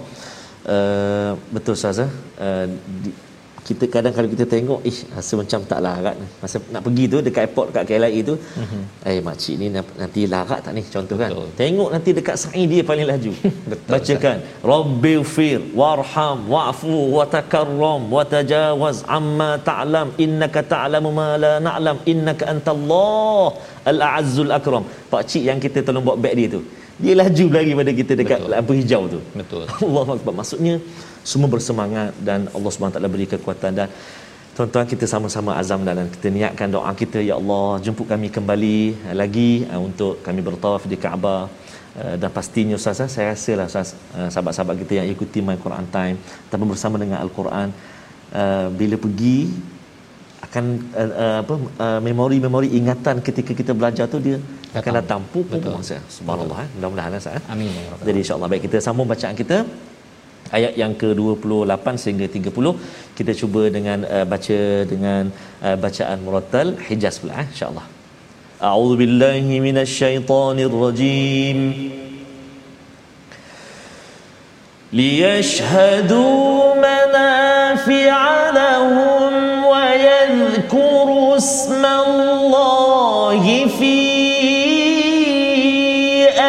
[0.76, 2.66] Uh, betul Ustaz uh,
[3.04, 3.12] di,
[3.68, 7.42] kita kadang kalau kita tengok ish rasa macam tak larat masa nak pergi tu dekat
[7.46, 8.84] airport dekat KLIA tu mm-hmm.
[9.10, 9.68] eh makcik ni
[10.02, 10.82] nanti larat tak ni?
[10.96, 11.32] Contoh kan.
[11.32, 11.50] Betul.
[11.62, 13.32] tengok nanti dekat sa'i dia paling laju.
[13.72, 14.38] Betul, bacakan
[14.72, 22.00] rabbil fir warham wa'fu wa takarram wa tajawaz amma ta'lam innaka ta'lamu ma la na'lam
[22.14, 23.48] innaka antallah
[23.92, 24.84] al-a'azzul akram.
[25.14, 26.62] Pak cik yang kita tolong bawa beg dia tu.
[27.04, 28.52] Dia laju lagi pada kita dekat Betul.
[28.54, 29.20] lampu hijau tu.
[29.40, 29.64] Betul.
[29.88, 30.34] Allah akbar.
[30.40, 30.76] Maksudnya
[31.32, 33.72] semua bersemangat dan Allah SWT beri kekuatan.
[33.80, 33.88] Dan
[34.58, 38.78] tuan-tuan kita sama-sama azam dan kita niatkan doa kita ya Allah jemput kami kembali
[39.22, 41.44] lagi uh, untuk kami bertawaf di Kaabah.
[41.98, 43.90] Uh, dan pastinya Ustaz saya rasa lah Ustaz
[44.34, 46.18] sahabat-sahabat kita yang ikuti My Quran Time
[46.52, 47.70] tapi bersama dengan Al-Quran
[48.80, 49.38] bila pergi
[50.46, 50.66] akan
[51.42, 51.56] apa
[52.08, 54.38] memori-memori ingatan ketika kita belajar tu dia
[54.80, 55.22] akan datang.
[55.34, 55.98] pupuk masa.
[56.18, 58.50] Subhanallah mudah-mudahan Ustaz amin ya jadi insyaallah.
[58.54, 59.60] Baik kita sambung bacaan kita.
[60.58, 62.72] Ayat yang ke-28 sehingga 30
[63.18, 64.60] kita cuba dengan uh, baca
[64.92, 65.24] dengan
[65.68, 67.86] uh, bacaan murattal hijaz pula eh insyaallah.
[68.70, 71.60] A'udzu billahi minasyaitonir rajim
[75.00, 76.24] liyashhadu
[76.86, 79.17] manafi'a lahum wa
[81.38, 83.98] اسم الله في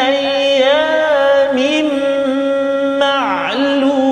[0.08, 1.58] أيام
[2.98, 4.08] معلومات.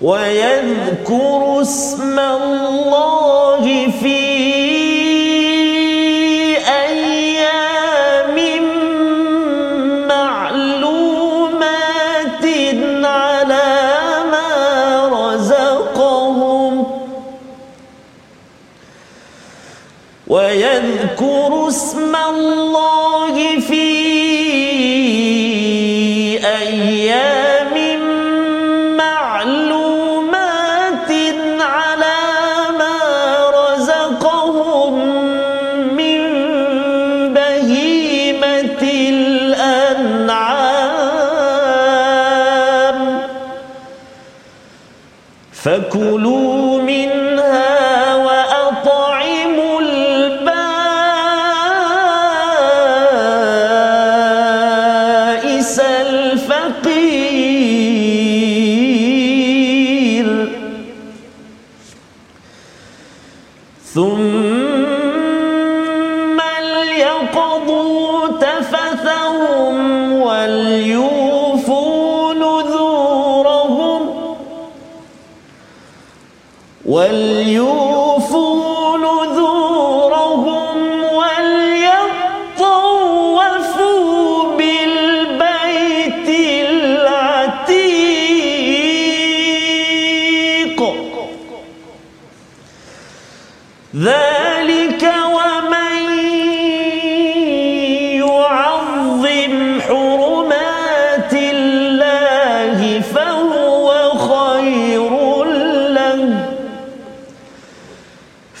[0.00, 3.25] ويذكر اسم الله
[20.26, 23.86] ويذكر اسم الله في
[26.46, 27.76] أيام
[28.96, 30.30] معلومات
[31.60, 32.18] على
[32.78, 32.96] ما
[33.60, 34.94] رزقهم
[36.00, 36.20] من
[37.34, 38.82] بهيمة
[41.86, 42.98] الأنعام.
[45.52, 46.45] فكلوا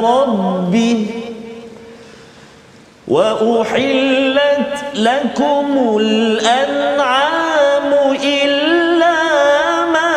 [0.03, 1.05] ربه.
[3.07, 9.15] وأحلت لكم الأنعام إلا
[9.95, 10.15] ما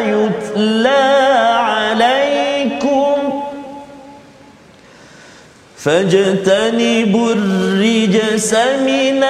[0.00, 1.14] يتلى
[1.52, 3.16] عليكم.
[5.76, 8.54] فاجتنبوا الرجس
[8.86, 9.24] من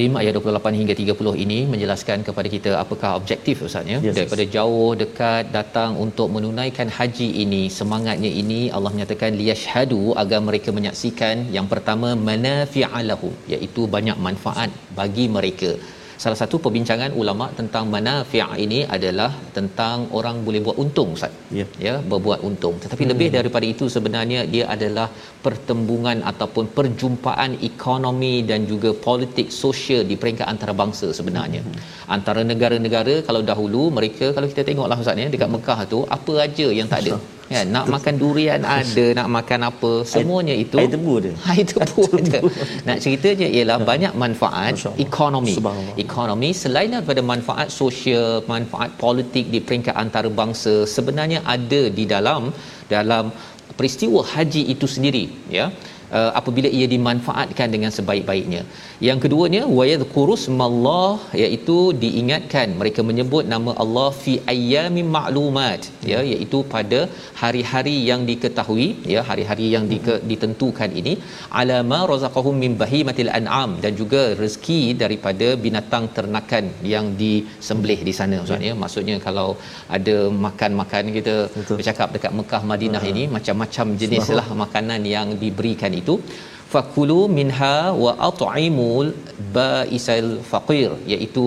[0.00, 3.98] Al-Azim ayat 28 hingga 30 ini menjelaskan kepada kita apakah objektif Ustaz ya?
[4.06, 10.40] Yes, daripada jauh dekat datang untuk menunaikan haji ini semangatnya ini Allah menyatakan liyashhadu agar
[10.48, 15.72] mereka menyaksikan yang pertama manafi'alahu iaitu banyak manfaat bagi mereka
[16.22, 21.64] salah satu perbincangan ulama tentang manafi' ini adalah tentang orang boleh buat untung Ustaz Ya.
[21.86, 23.12] ya berbuat untung tetapi hmm.
[23.12, 25.06] lebih daripada itu sebenarnya dia adalah
[25.46, 31.82] pertembungan ataupun perjumpaan ekonomi dan juga politik sosial di peringkat antarabangsa sebenarnya hmm.
[32.16, 36.68] antara negara-negara kalau dahulu mereka kalau kita tengoklah ustaz ya dekat Mekah tu apa aja
[36.80, 37.14] yang tak ada
[37.52, 40.76] kan nak makan durian ada nak makan apa semuanya itu.
[40.80, 42.40] air tebu dia air tebu aja
[42.88, 44.74] nak ceritanya ialah banyak manfaat
[45.06, 45.54] ekonomi.
[46.04, 52.44] Ekonomi selain daripada manfaat sosial manfaat politik di peringkat antarabangsa sebenarnya ada di dalam
[52.94, 53.34] dalam
[53.78, 55.24] peristiwa haji itu sendiri
[55.58, 55.66] ya
[56.18, 58.62] uh, apabila ia dimanfaatkan dengan sebaik-baiknya.
[59.08, 62.68] Yang keduanya wayadhkuru smallah iaitu diingatkan.
[62.80, 65.82] Mereka menyebut nama Allah fi ayyamin ma'lumat
[66.12, 67.00] ya iaitu pada
[67.42, 71.14] hari-hari yang diketahui ya hari-hari yang dike, ditentukan ini.
[71.62, 78.14] Ala ma razaqahum min bahimatil an'am dan juga rezeki daripada binatang ternakan yang disembelih di
[78.20, 78.74] sana ustaz ya.
[78.84, 79.48] Maksudnya kalau
[79.98, 81.76] ada makan-makan kita Betul.
[81.78, 86.16] bercakap dekat Mekah Madinah ini macam-macam jenis lah makanan yang diberikan itu
[86.72, 89.08] fakulu minha wa at'imul
[89.56, 91.44] baisal faqir iaitu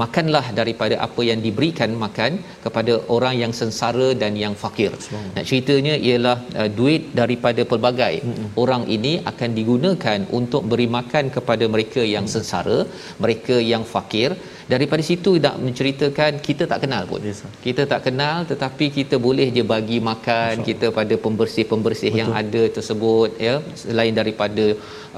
[0.00, 2.32] makanlah daripada apa yang diberikan makan
[2.64, 4.92] kepada orang yang sengsara dan yang fakir.
[5.36, 8.48] Nak ceritanya ialah uh, duit daripada pelbagai mm-hmm.
[8.64, 12.78] orang ini akan digunakan untuk beri makan kepada mereka yang sengsara,
[13.24, 14.30] mereka yang fakir.
[14.72, 17.20] Daripada situ nak menceritakan kita tak kenal pun.
[17.28, 17.50] Yes, sir.
[17.66, 23.30] Kita tak kenal tetapi kita boleh je bagi makan kita pada pembersih-pembersih yang ada tersebut
[23.46, 23.54] ya.
[23.82, 24.66] Selain daripada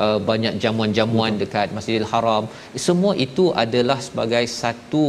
[0.05, 2.45] uh, banyak jamuan-jamuan dekat Masjidil Haram.
[2.89, 5.07] Semua itu adalah sebagai satu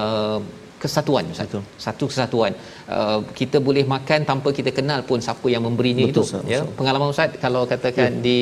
[0.00, 0.40] uh,
[0.84, 1.46] kesatuan Ustaz.
[1.48, 1.62] Betul.
[1.84, 2.52] Satu kesatuan.
[2.96, 6.20] Uh, kita boleh makan tanpa kita kenal pun siapa yang memberinya Betul, itu.
[6.28, 6.42] Ustaz.
[6.54, 8.36] Ya, pengalaman Ustaz kalau katakan di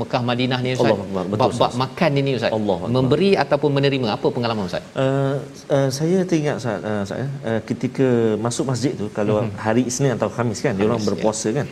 [0.00, 0.92] Mekah Madinah ni Ustaz.
[0.92, 1.24] Allah.
[1.24, 1.80] Betul, bab-bab Ustaz.
[1.84, 2.52] makan ini Ustaz.
[2.58, 2.78] Allah.
[2.96, 4.84] Memberi ataupun menerima apa pengalaman Ustaz?
[4.92, 5.36] Uh,
[5.76, 8.08] uh, saya teringat saat uh, saya uh, ketika
[8.46, 9.50] masuk masjid tu kalau Mhm.
[9.66, 11.66] hari Isnin atau Khamis kan dia orang Khamis, berpuasa kan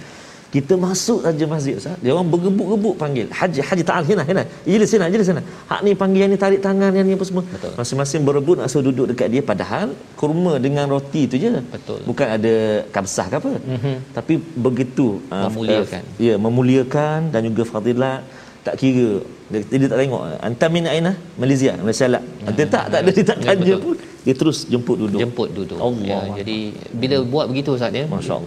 [0.55, 1.97] kita masuk saja masjid Ustaz.
[2.05, 3.27] Dia orang bergebuk-gebuk panggil.
[3.39, 4.43] Haji haji ta'al hina hina.
[4.71, 7.43] Ijlis sini ijlis sana hak ni panggil yang ni tarik tangan yang ni apa semua.
[7.55, 7.73] Betul.
[7.81, 9.43] masing-masing berebut nak suruh duduk dekat dia.
[9.51, 9.89] Padahal
[10.21, 11.53] kurma dengan roti tu je.
[11.75, 11.99] Betul.
[12.09, 12.55] bukan ada
[12.95, 13.53] kabsah ke apa.
[13.75, 13.97] Mm-hmm.
[14.17, 14.35] tapi
[14.67, 16.03] begitu uh, Memuliakan.
[16.07, 18.23] uh, ya memuliakan dan juga fadilat.
[18.67, 19.09] Tak kira
[19.53, 20.23] dia, dia tak tengok.
[20.49, 21.13] Anta min aina?
[21.43, 22.23] Malaysia Malaysia lah
[22.59, 23.81] dia tak tak ada dia tak Ya, tanya betul.
[23.85, 25.21] pun dia terus jemput duduk.
[25.23, 25.79] Jemput duduk.
[25.87, 26.07] Allah.
[26.11, 26.37] Ya, Allah.
[26.41, 26.59] jadi
[27.03, 28.05] bila buat begitu Ustaz ya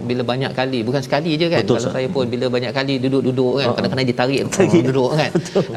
[0.08, 1.94] bila banyak kali bukan sekali je kan Betul, kalau Ustaz.
[1.96, 3.74] saya pun bila banyak kali duduk-duduk kan ha.
[3.76, 4.42] kadang-kadang dia tarik
[4.88, 5.30] duduk kan.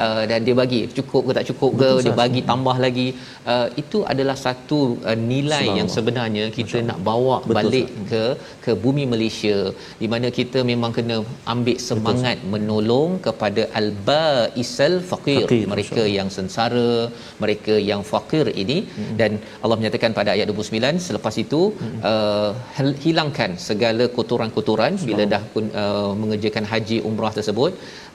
[0.06, 3.08] Uh, dan dia bagi cukup ke tak cukup ke Betul, dia bagi tambah lagi.
[3.52, 4.80] Uh, itu adalah satu
[5.10, 8.24] uh, nilai yang sebenarnya kita nak bawa Betul, balik ke
[8.66, 9.58] ke bumi Malaysia
[10.02, 11.18] di mana kita memang kena
[11.54, 16.92] ambil semangat menolong kepada albaisal Faqir, mereka yang sengsara
[17.44, 18.80] mereka yang fakir ini.
[18.82, 19.16] Hmm.
[19.20, 19.32] dan
[19.64, 22.00] Allah menyatakan pada ayat 29 selepas itu hmm.
[22.10, 22.52] uh,
[23.04, 27.72] hilangkan segala kotoran-kotoran bila dah pun uh, mengerjakan haji umrah tersebut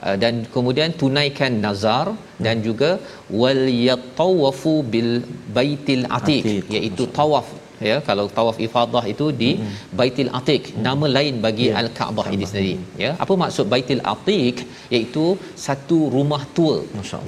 [0.06, 2.42] uh, dan kemudian tunaikan nazar hmm.
[2.46, 2.90] dan juga
[3.40, 5.12] wal yatawafu bil
[5.58, 6.44] baitil Atiq,
[6.76, 7.48] iaitu tawaf
[7.90, 9.74] ya kalau tawaf ifadah itu di hmm.
[9.98, 11.74] Baitul Atiq nama lain bagi Ya.
[11.80, 12.74] Al-Kaabah ini sendiri.
[13.02, 14.56] Ya apa maksud Baitul Atiq?
[14.94, 15.24] Iaitu
[15.64, 16.76] satu rumah tua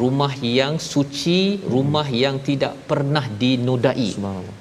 [0.03, 1.41] rumah yang suci
[1.75, 4.11] rumah yang tidak pernah dinodai.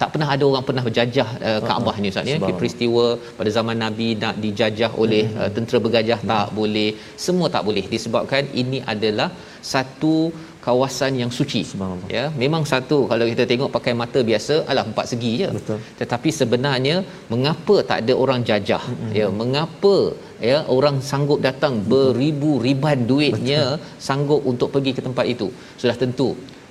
[0.02, 2.38] Tak pernah ada orang pernah berjajah uh, Kaabah ni Ustaz ya.
[2.62, 3.06] Peristiwa
[3.40, 6.90] pada zaman Nabi nak dijajah oleh uh, tentera bergajah tak boleh.
[7.26, 7.86] Semua tak boleh.
[7.96, 9.30] Disebabkan ini adalah
[9.74, 10.16] satu
[10.68, 12.10] kawasan yang suci Subhanallah.
[12.18, 15.80] ya memang satu kalau kita tengok pakai mata biasa alah empat segi je Betul.
[16.02, 16.96] tetapi sebenarnya
[17.34, 19.14] mengapa tak ada orang jajah mm-hmm.
[19.20, 19.96] ya mengapa
[20.50, 23.64] ya orang sanggup datang beribu riban duitnya
[24.08, 25.48] sanggup untuk pergi ke tempat itu
[25.82, 26.30] sudah tentu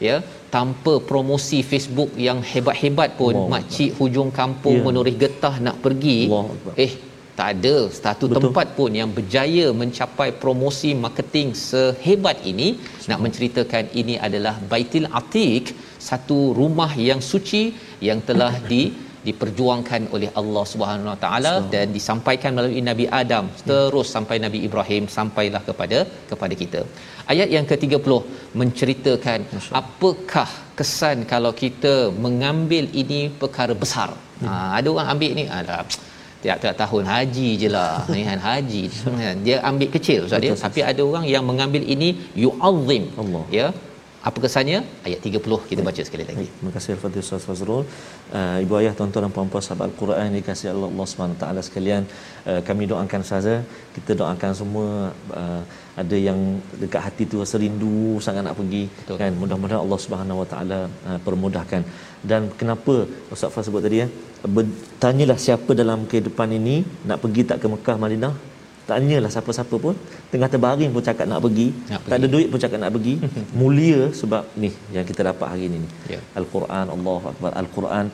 [0.08, 0.16] ya
[0.54, 4.84] tanpa promosi Facebook yang hebat-hebat pun Allah makcik hujung kampung Ya.
[4.86, 6.74] menoreh getah nak pergi Allah Akbar.
[6.84, 6.92] eh
[7.38, 8.42] tak ada satu Betul.
[8.44, 12.68] tempat pun yang berjaya mencapai promosi marketing sehebat ini
[13.10, 15.66] nak menceritakan ini adalah Baitul Atiq
[16.10, 17.64] satu rumah yang suci
[18.08, 18.82] yang telah di
[19.26, 25.04] diperjuangkan oleh Allah Subhanahu Wa Taala dan disampaikan melalui Nabi Adam terus sampai Nabi Ibrahim
[25.16, 25.98] sampailah kepada
[26.30, 26.80] kepada kita.
[27.32, 28.12] Ayat yang ke-30
[28.60, 29.40] menceritakan
[29.82, 31.94] apakah kesan kalau kita
[32.26, 34.10] mengambil ini perkara besar.
[34.44, 35.76] Ha, ada orang ambil ni ada
[36.44, 38.04] tiap-tiap tahun haji je lah.
[38.14, 38.82] Ni kan haji.
[39.46, 42.08] Dia ambil kecil ustaz dia Betul, tapi ada orang yang mengambil ini
[42.44, 43.04] yu'azzim.
[43.58, 43.68] Ya
[44.28, 47.82] apa kesannya ayat 30 kita baca sekali lagi Baik, terima kasih Al-Fatih Ustaz Fazrul.
[48.38, 52.02] Uh, ibu ayah, tuan-tuan dan puan-puan sahabat Al-Quran dikasihi Allah, Allah Subhanahu taala sekalian,
[52.50, 53.54] uh, kami doakan saja,
[53.96, 54.88] kita doakan semua
[55.42, 55.62] uh,
[56.02, 56.40] ada yang
[56.82, 59.16] dekat hati tu rasa rindu sangat nak pergi Betul.
[59.22, 60.80] kan mudah-mudahan Allah Subhanahu Wa taala
[61.26, 61.82] permudahkan.
[62.30, 62.94] Dan kenapa
[63.34, 64.08] Ustaz Faz sebut tadi ya?
[64.56, 66.76] Bertanyalah siapa dalam kehidupan ini
[67.08, 68.34] nak pergi tak ke Mekah Madinah?
[68.88, 69.94] Tanyalah siapa-siapa pun
[70.32, 73.14] tengah terbaring pun cakap nak pergi, Nak tak ada duit pun cakap nak pergi.
[73.60, 75.90] Mulia sebab ni yang kita dapat hari ini ni.
[76.14, 76.20] Ya.
[76.40, 78.06] Al-Quran Allahu Akbar Al-Quran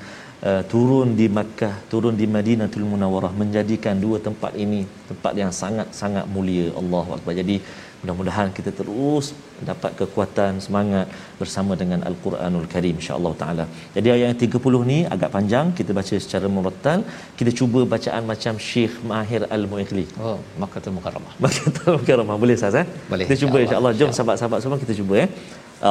[0.48, 6.26] uh, turun di Makkah turun di Madinatul Munawwarah menjadikan dua tempat ini tempat yang sangat-sangat
[6.34, 7.56] mulia Allah Akbar jadi
[8.01, 9.25] mudah-mudahan kita terus
[9.69, 11.07] dapat kekuatan semangat
[11.41, 13.65] bersama dengan Al-Quranul Karim insya-Allah taala.
[13.95, 16.99] Jadi ayat yang 30 ni agak panjang kita baca secara murattal.
[17.39, 20.05] Kita cuba bacaan macam Syekh Mahir Al-Muikhli.
[20.25, 21.33] Oh, Makkatul Mukarramah.
[21.45, 22.85] Makkatul Mukarramah boleh Ustaz eh?
[23.13, 23.25] Boleh.
[23.29, 23.93] Kita cuba insya-Allah.
[24.01, 25.27] Jom sahabat-sahabat semua kita cuba ya.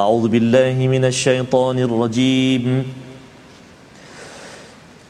[0.01, 2.67] A'udzu billahi minasyaitonir rajim.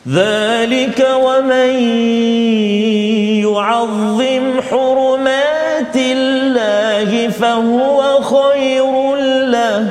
[0.07, 1.73] ذلك ومن
[3.43, 5.97] يعظم حرمات
[7.02, 9.16] الله فهو خير
[9.50, 9.82] له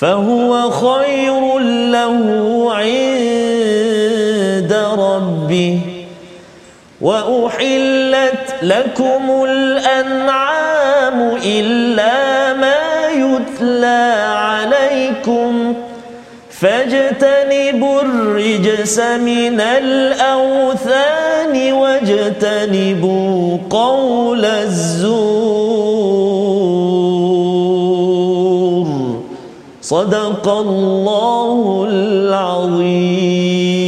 [0.00, 1.58] فهو خير
[1.90, 2.16] له
[2.74, 3.92] عند
[4.98, 5.80] ربه.
[7.00, 15.74] وأحلت لكم الأنعام إلا ما يتلى عليكم
[16.50, 20.32] فاجتنبوا الرجس من الأوثان
[21.72, 25.61] واجتنبوا قول الزور.
[29.81, 33.80] صدق الله العظيم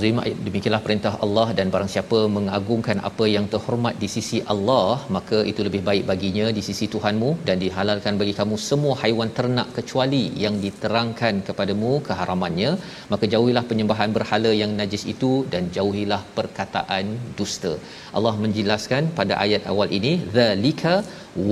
[0.00, 5.38] Al-Azim demikianlah perintah Allah dan barang siapa mengagungkan apa yang terhormat di sisi Allah maka
[5.50, 10.22] itu lebih baik baginya di sisi Tuhanmu dan dihalalkan bagi kamu semua haiwan ternak kecuali
[10.44, 12.70] yang diterangkan kepadamu keharamannya.
[13.12, 17.06] Maka jauhilah penyembahan berhala yang najis itu dan jauhilah perkataan
[17.40, 17.74] dusta.
[18.16, 20.96] Allah menjelaskan pada ayat awal ini zalika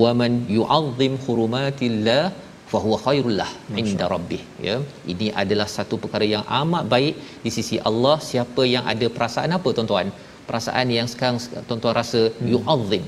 [0.00, 2.24] waman yu'azzim hurumatillah
[2.72, 3.50] fahuwa khairullah
[3.80, 4.76] inda rabbih ya.
[5.12, 7.14] Ini adalah satu perkara yang amat baik
[7.44, 8.16] di sisi Allah.
[8.30, 10.08] Siapa yang ada perasaan apa tuan-tuan
[10.48, 11.38] perasaan yang sekarang
[11.68, 12.48] tuan-tuan rasa hmm.
[12.52, 13.04] yu'azzim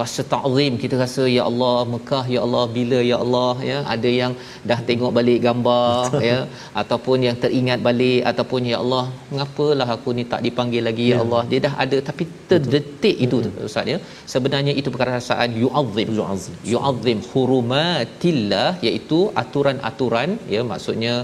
[0.00, 3.78] rasa ta'zim kita rasa ya Allah Mekah ya Allah bila ya Allah ya.
[3.94, 4.32] Ada yang
[4.70, 6.38] dah tengok balik gambar ya
[6.82, 11.22] ataupun yang teringat balik ataupun ya Allah mengapalah aku ni tak dipanggil lagi ya, ya.
[11.24, 11.42] Allah.
[11.50, 13.64] Dia dah ada tapi terdetik itu hmm.
[13.68, 13.98] ustaz ya.
[14.34, 16.08] Sebenarnya itu perasaan yu'azzim.
[16.20, 16.58] Yu'azzim.
[16.74, 21.14] Yu'azzim hurumatillah iaitu aturan-aturan ya maksudnya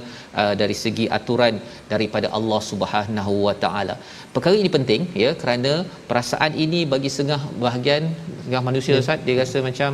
[0.40, 1.54] uh, dari segi aturan
[1.92, 3.96] daripada Allah Subhanahu Wa Taala.
[4.34, 5.49] Perkara ini penting ya kerana
[6.10, 8.02] perasaan ini bagi setengah bahagian
[8.40, 9.02] setengah manusia ya.
[9.04, 9.90] Ustaz dia rasa macam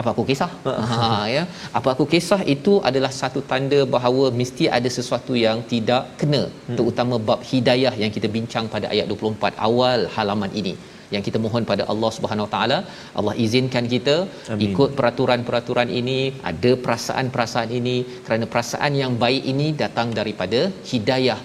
[0.00, 0.50] apa aku kisah
[0.90, 1.06] ha
[1.36, 1.42] ya
[1.78, 6.76] apa aku kisah itu adalah satu tanda bahawa mesti ada sesuatu yang tidak kena hmm.
[6.78, 10.74] terutama bab hidayah yang kita bincang pada ayat 24 awal halaman ini
[11.14, 12.78] yang kita mohon pada Allah Subhanahu Wa Taala
[13.18, 14.16] Allah izinkan kita
[14.54, 14.64] Amin.
[14.66, 16.18] ikut peraturan-peraturan ini
[16.50, 20.60] ada perasaan-perasaan ini kerana perasaan yang baik ini datang daripada
[20.92, 21.40] hidayah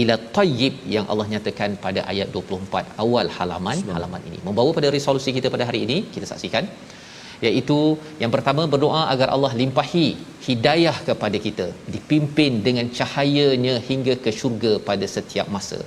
[0.00, 4.38] ila tayyib yang Allah nyatakan pada ayat 24 awal halaman halaman ini.
[4.48, 6.66] Membawa pada resolusi kita pada hari ini kita saksikan
[7.48, 7.78] iaitu
[8.22, 10.06] yang pertama berdoa agar Allah limpahi
[10.46, 15.80] hidayah kepada kita dipimpin dengan cahayanya hingga ke syurga pada setiap masa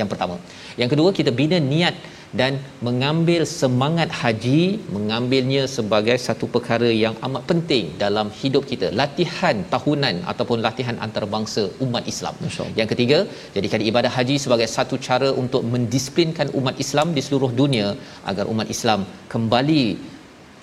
[0.00, 0.36] yang pertama
[0.80, 1.96] yang kedua kita bina niat
[2.40, 2.52] dan
[2.86, 4.60] mengambil semangat haji
[4.96, 11.64] mengambilnya sebagai satu perkara yang amat penting dalam hidup kita latihan tahunan ataupun latihan antarabangsa
[11.84, 12.34] umat Islam.
[12.80, 13.18] Yang ketiga,
[13.56, 17.88] jadikan ibadah haji sebagai satu cara untuk mendisiplinkan umat Islam di seluruh dunia
[18.30, 19.84] agar umat Islam kembali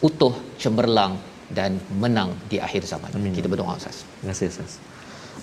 [0.07, 1.15] utuh cemerlang
[1.57, 1.71] dan
[2.01, 3.09] menang di akhir zaman.
[3.17, 3.33] Amin.
[3.37, 3.97] Kita berdoa Ustaz.
[4.05, 4.73] Terima kasih Ustaz.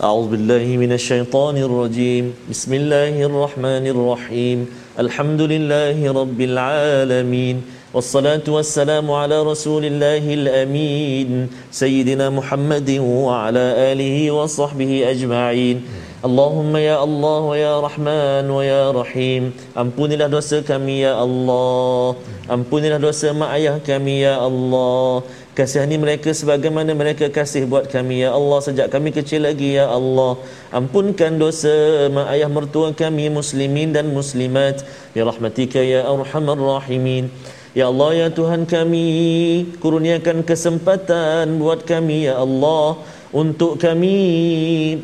[0.03, 4.57] أعوذ بالله من الشيطان الرجيم بسم الله الرحمن الرحيم
[4.99, 7.55] الحمد لله رب العالمين
[7.93, 15.77] والصلاة والسلام على رسول الله الأمين سيدنا محمد وعلى آله وصحبه أجمعين
[16.25, 19.43] اللهم يا الله ويا رحمن ويا رحيم
[19.77, 22.17] ampunilah dosa kami ya Allah
[22.49, 25.21] ampunilah dosa mak ayah kami ya Allah
[25.52, 30.40] Kasihani mereka sebagaimana mereka kasih buat kami ya Allah sejak kami kecil lagi ya Allah.
[30.72, 34.80] Ampunkan dosa mak ayah mertua kami muslimin dan muslimat
[35.12, 37.28] bi rahmatika ya arhamar rahimin.
[37.76, 39.04] Ya Allah ya Tuhan kami
[39.76, 42.96] kurniakan kesempatan buat kami ya Allah
[43.36, 44.16] untuk kami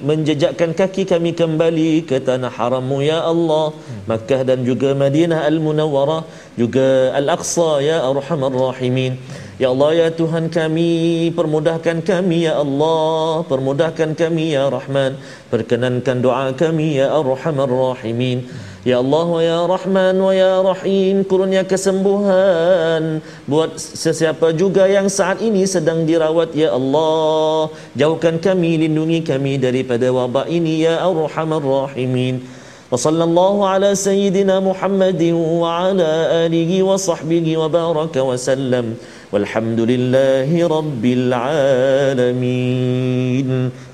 [0.00, 3.76] menjejakkan kaki kami kembali ke tanah harammu ya Allah
[4.08, 6.24] Makkah dan juga Madinah Al-Munawwarah
[6.60, 9.16] juga Al-Aqsa ya arhamar rahimin
[9.61, 15.15] Ya Allah ya Tuhan kami permudahkan kami ya Allah permudahkan kami ya Rahman
[15.53, 18.49] perkenankan doa kami ya Arhamar Rahimin
[18.83, 25.63] Ya Allah ya Rahman wa ya Rahim kurnia kesembuhan buat sesiapa juga yang saat ini
[25.63, 32.63] sedang dirawat ya Allah jauhkan kami lindungi kami daripada wabak ini ya Arhamar Rahimin
[32.93, 36.09] وصلى الله على سيدنا محمد وعلى
[36.45, 38.85] آله وصحبه وبارك وسلم
[39.32, 42.70] والحمد لله رب العالمين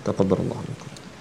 [0.04, 0.73] تقدر الله منك.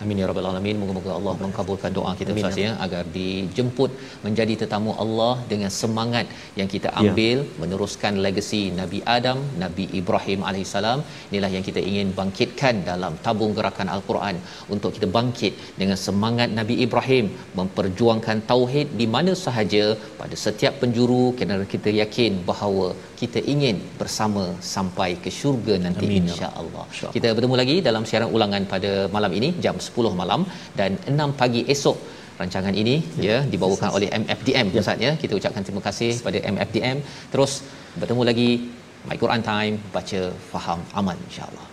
[0.04, 0.78] Amin ya rabbal alamin.
[0.82, 3.92] Moga-moga Allah mengabulkan doa kita Ustaz ya agar dijemput
[4.26, 6.26] menjadi tetamu Allah dengan semangat
[6.60, 7.60] yang kita ambil ya.
[7.62, 11.00] meneruskan legasi Nabi Adam, Nabi Ibrahim alaihissalam.
[11.32, 14.38] Inilah yang kita ingin bangkitkan dalam tabung gerakan Al-Quran
[14.76, 17.26] untuk kita bangkit dengan semangat Nabi Ibrahim
[17.62, 19.86] memperjuangkan tauhid di mana sahaja
[20.22, 22.88] pada setiap penjuru kerana kita yakin bahawa
[23.22, 24.44] kita ingin bersama
[24.74, 26.86] sampai ke syurga nanti ya insya-Allah.
[26.92, 30.44] Insya kita bertemu lagi dalam siaran ulangan pada malam ini jam 10 malam
[30.80, 31.98] dan 6 pagi esok
[32.42, 34.82] rancangan ini ya, ya dibawakan oleh MFDM ya.
[34.86, 35.12] Ustaz ya.
[35.24, 36.98] Kita ucapkan terima kasih kepada MFDM.
[37.34, 37.62] Terus
[38.00, 38.50] bertemu lagi
[39.10, 40.22] My Quran Time baca
[40.52, 41.73] faham aman insya-Allah.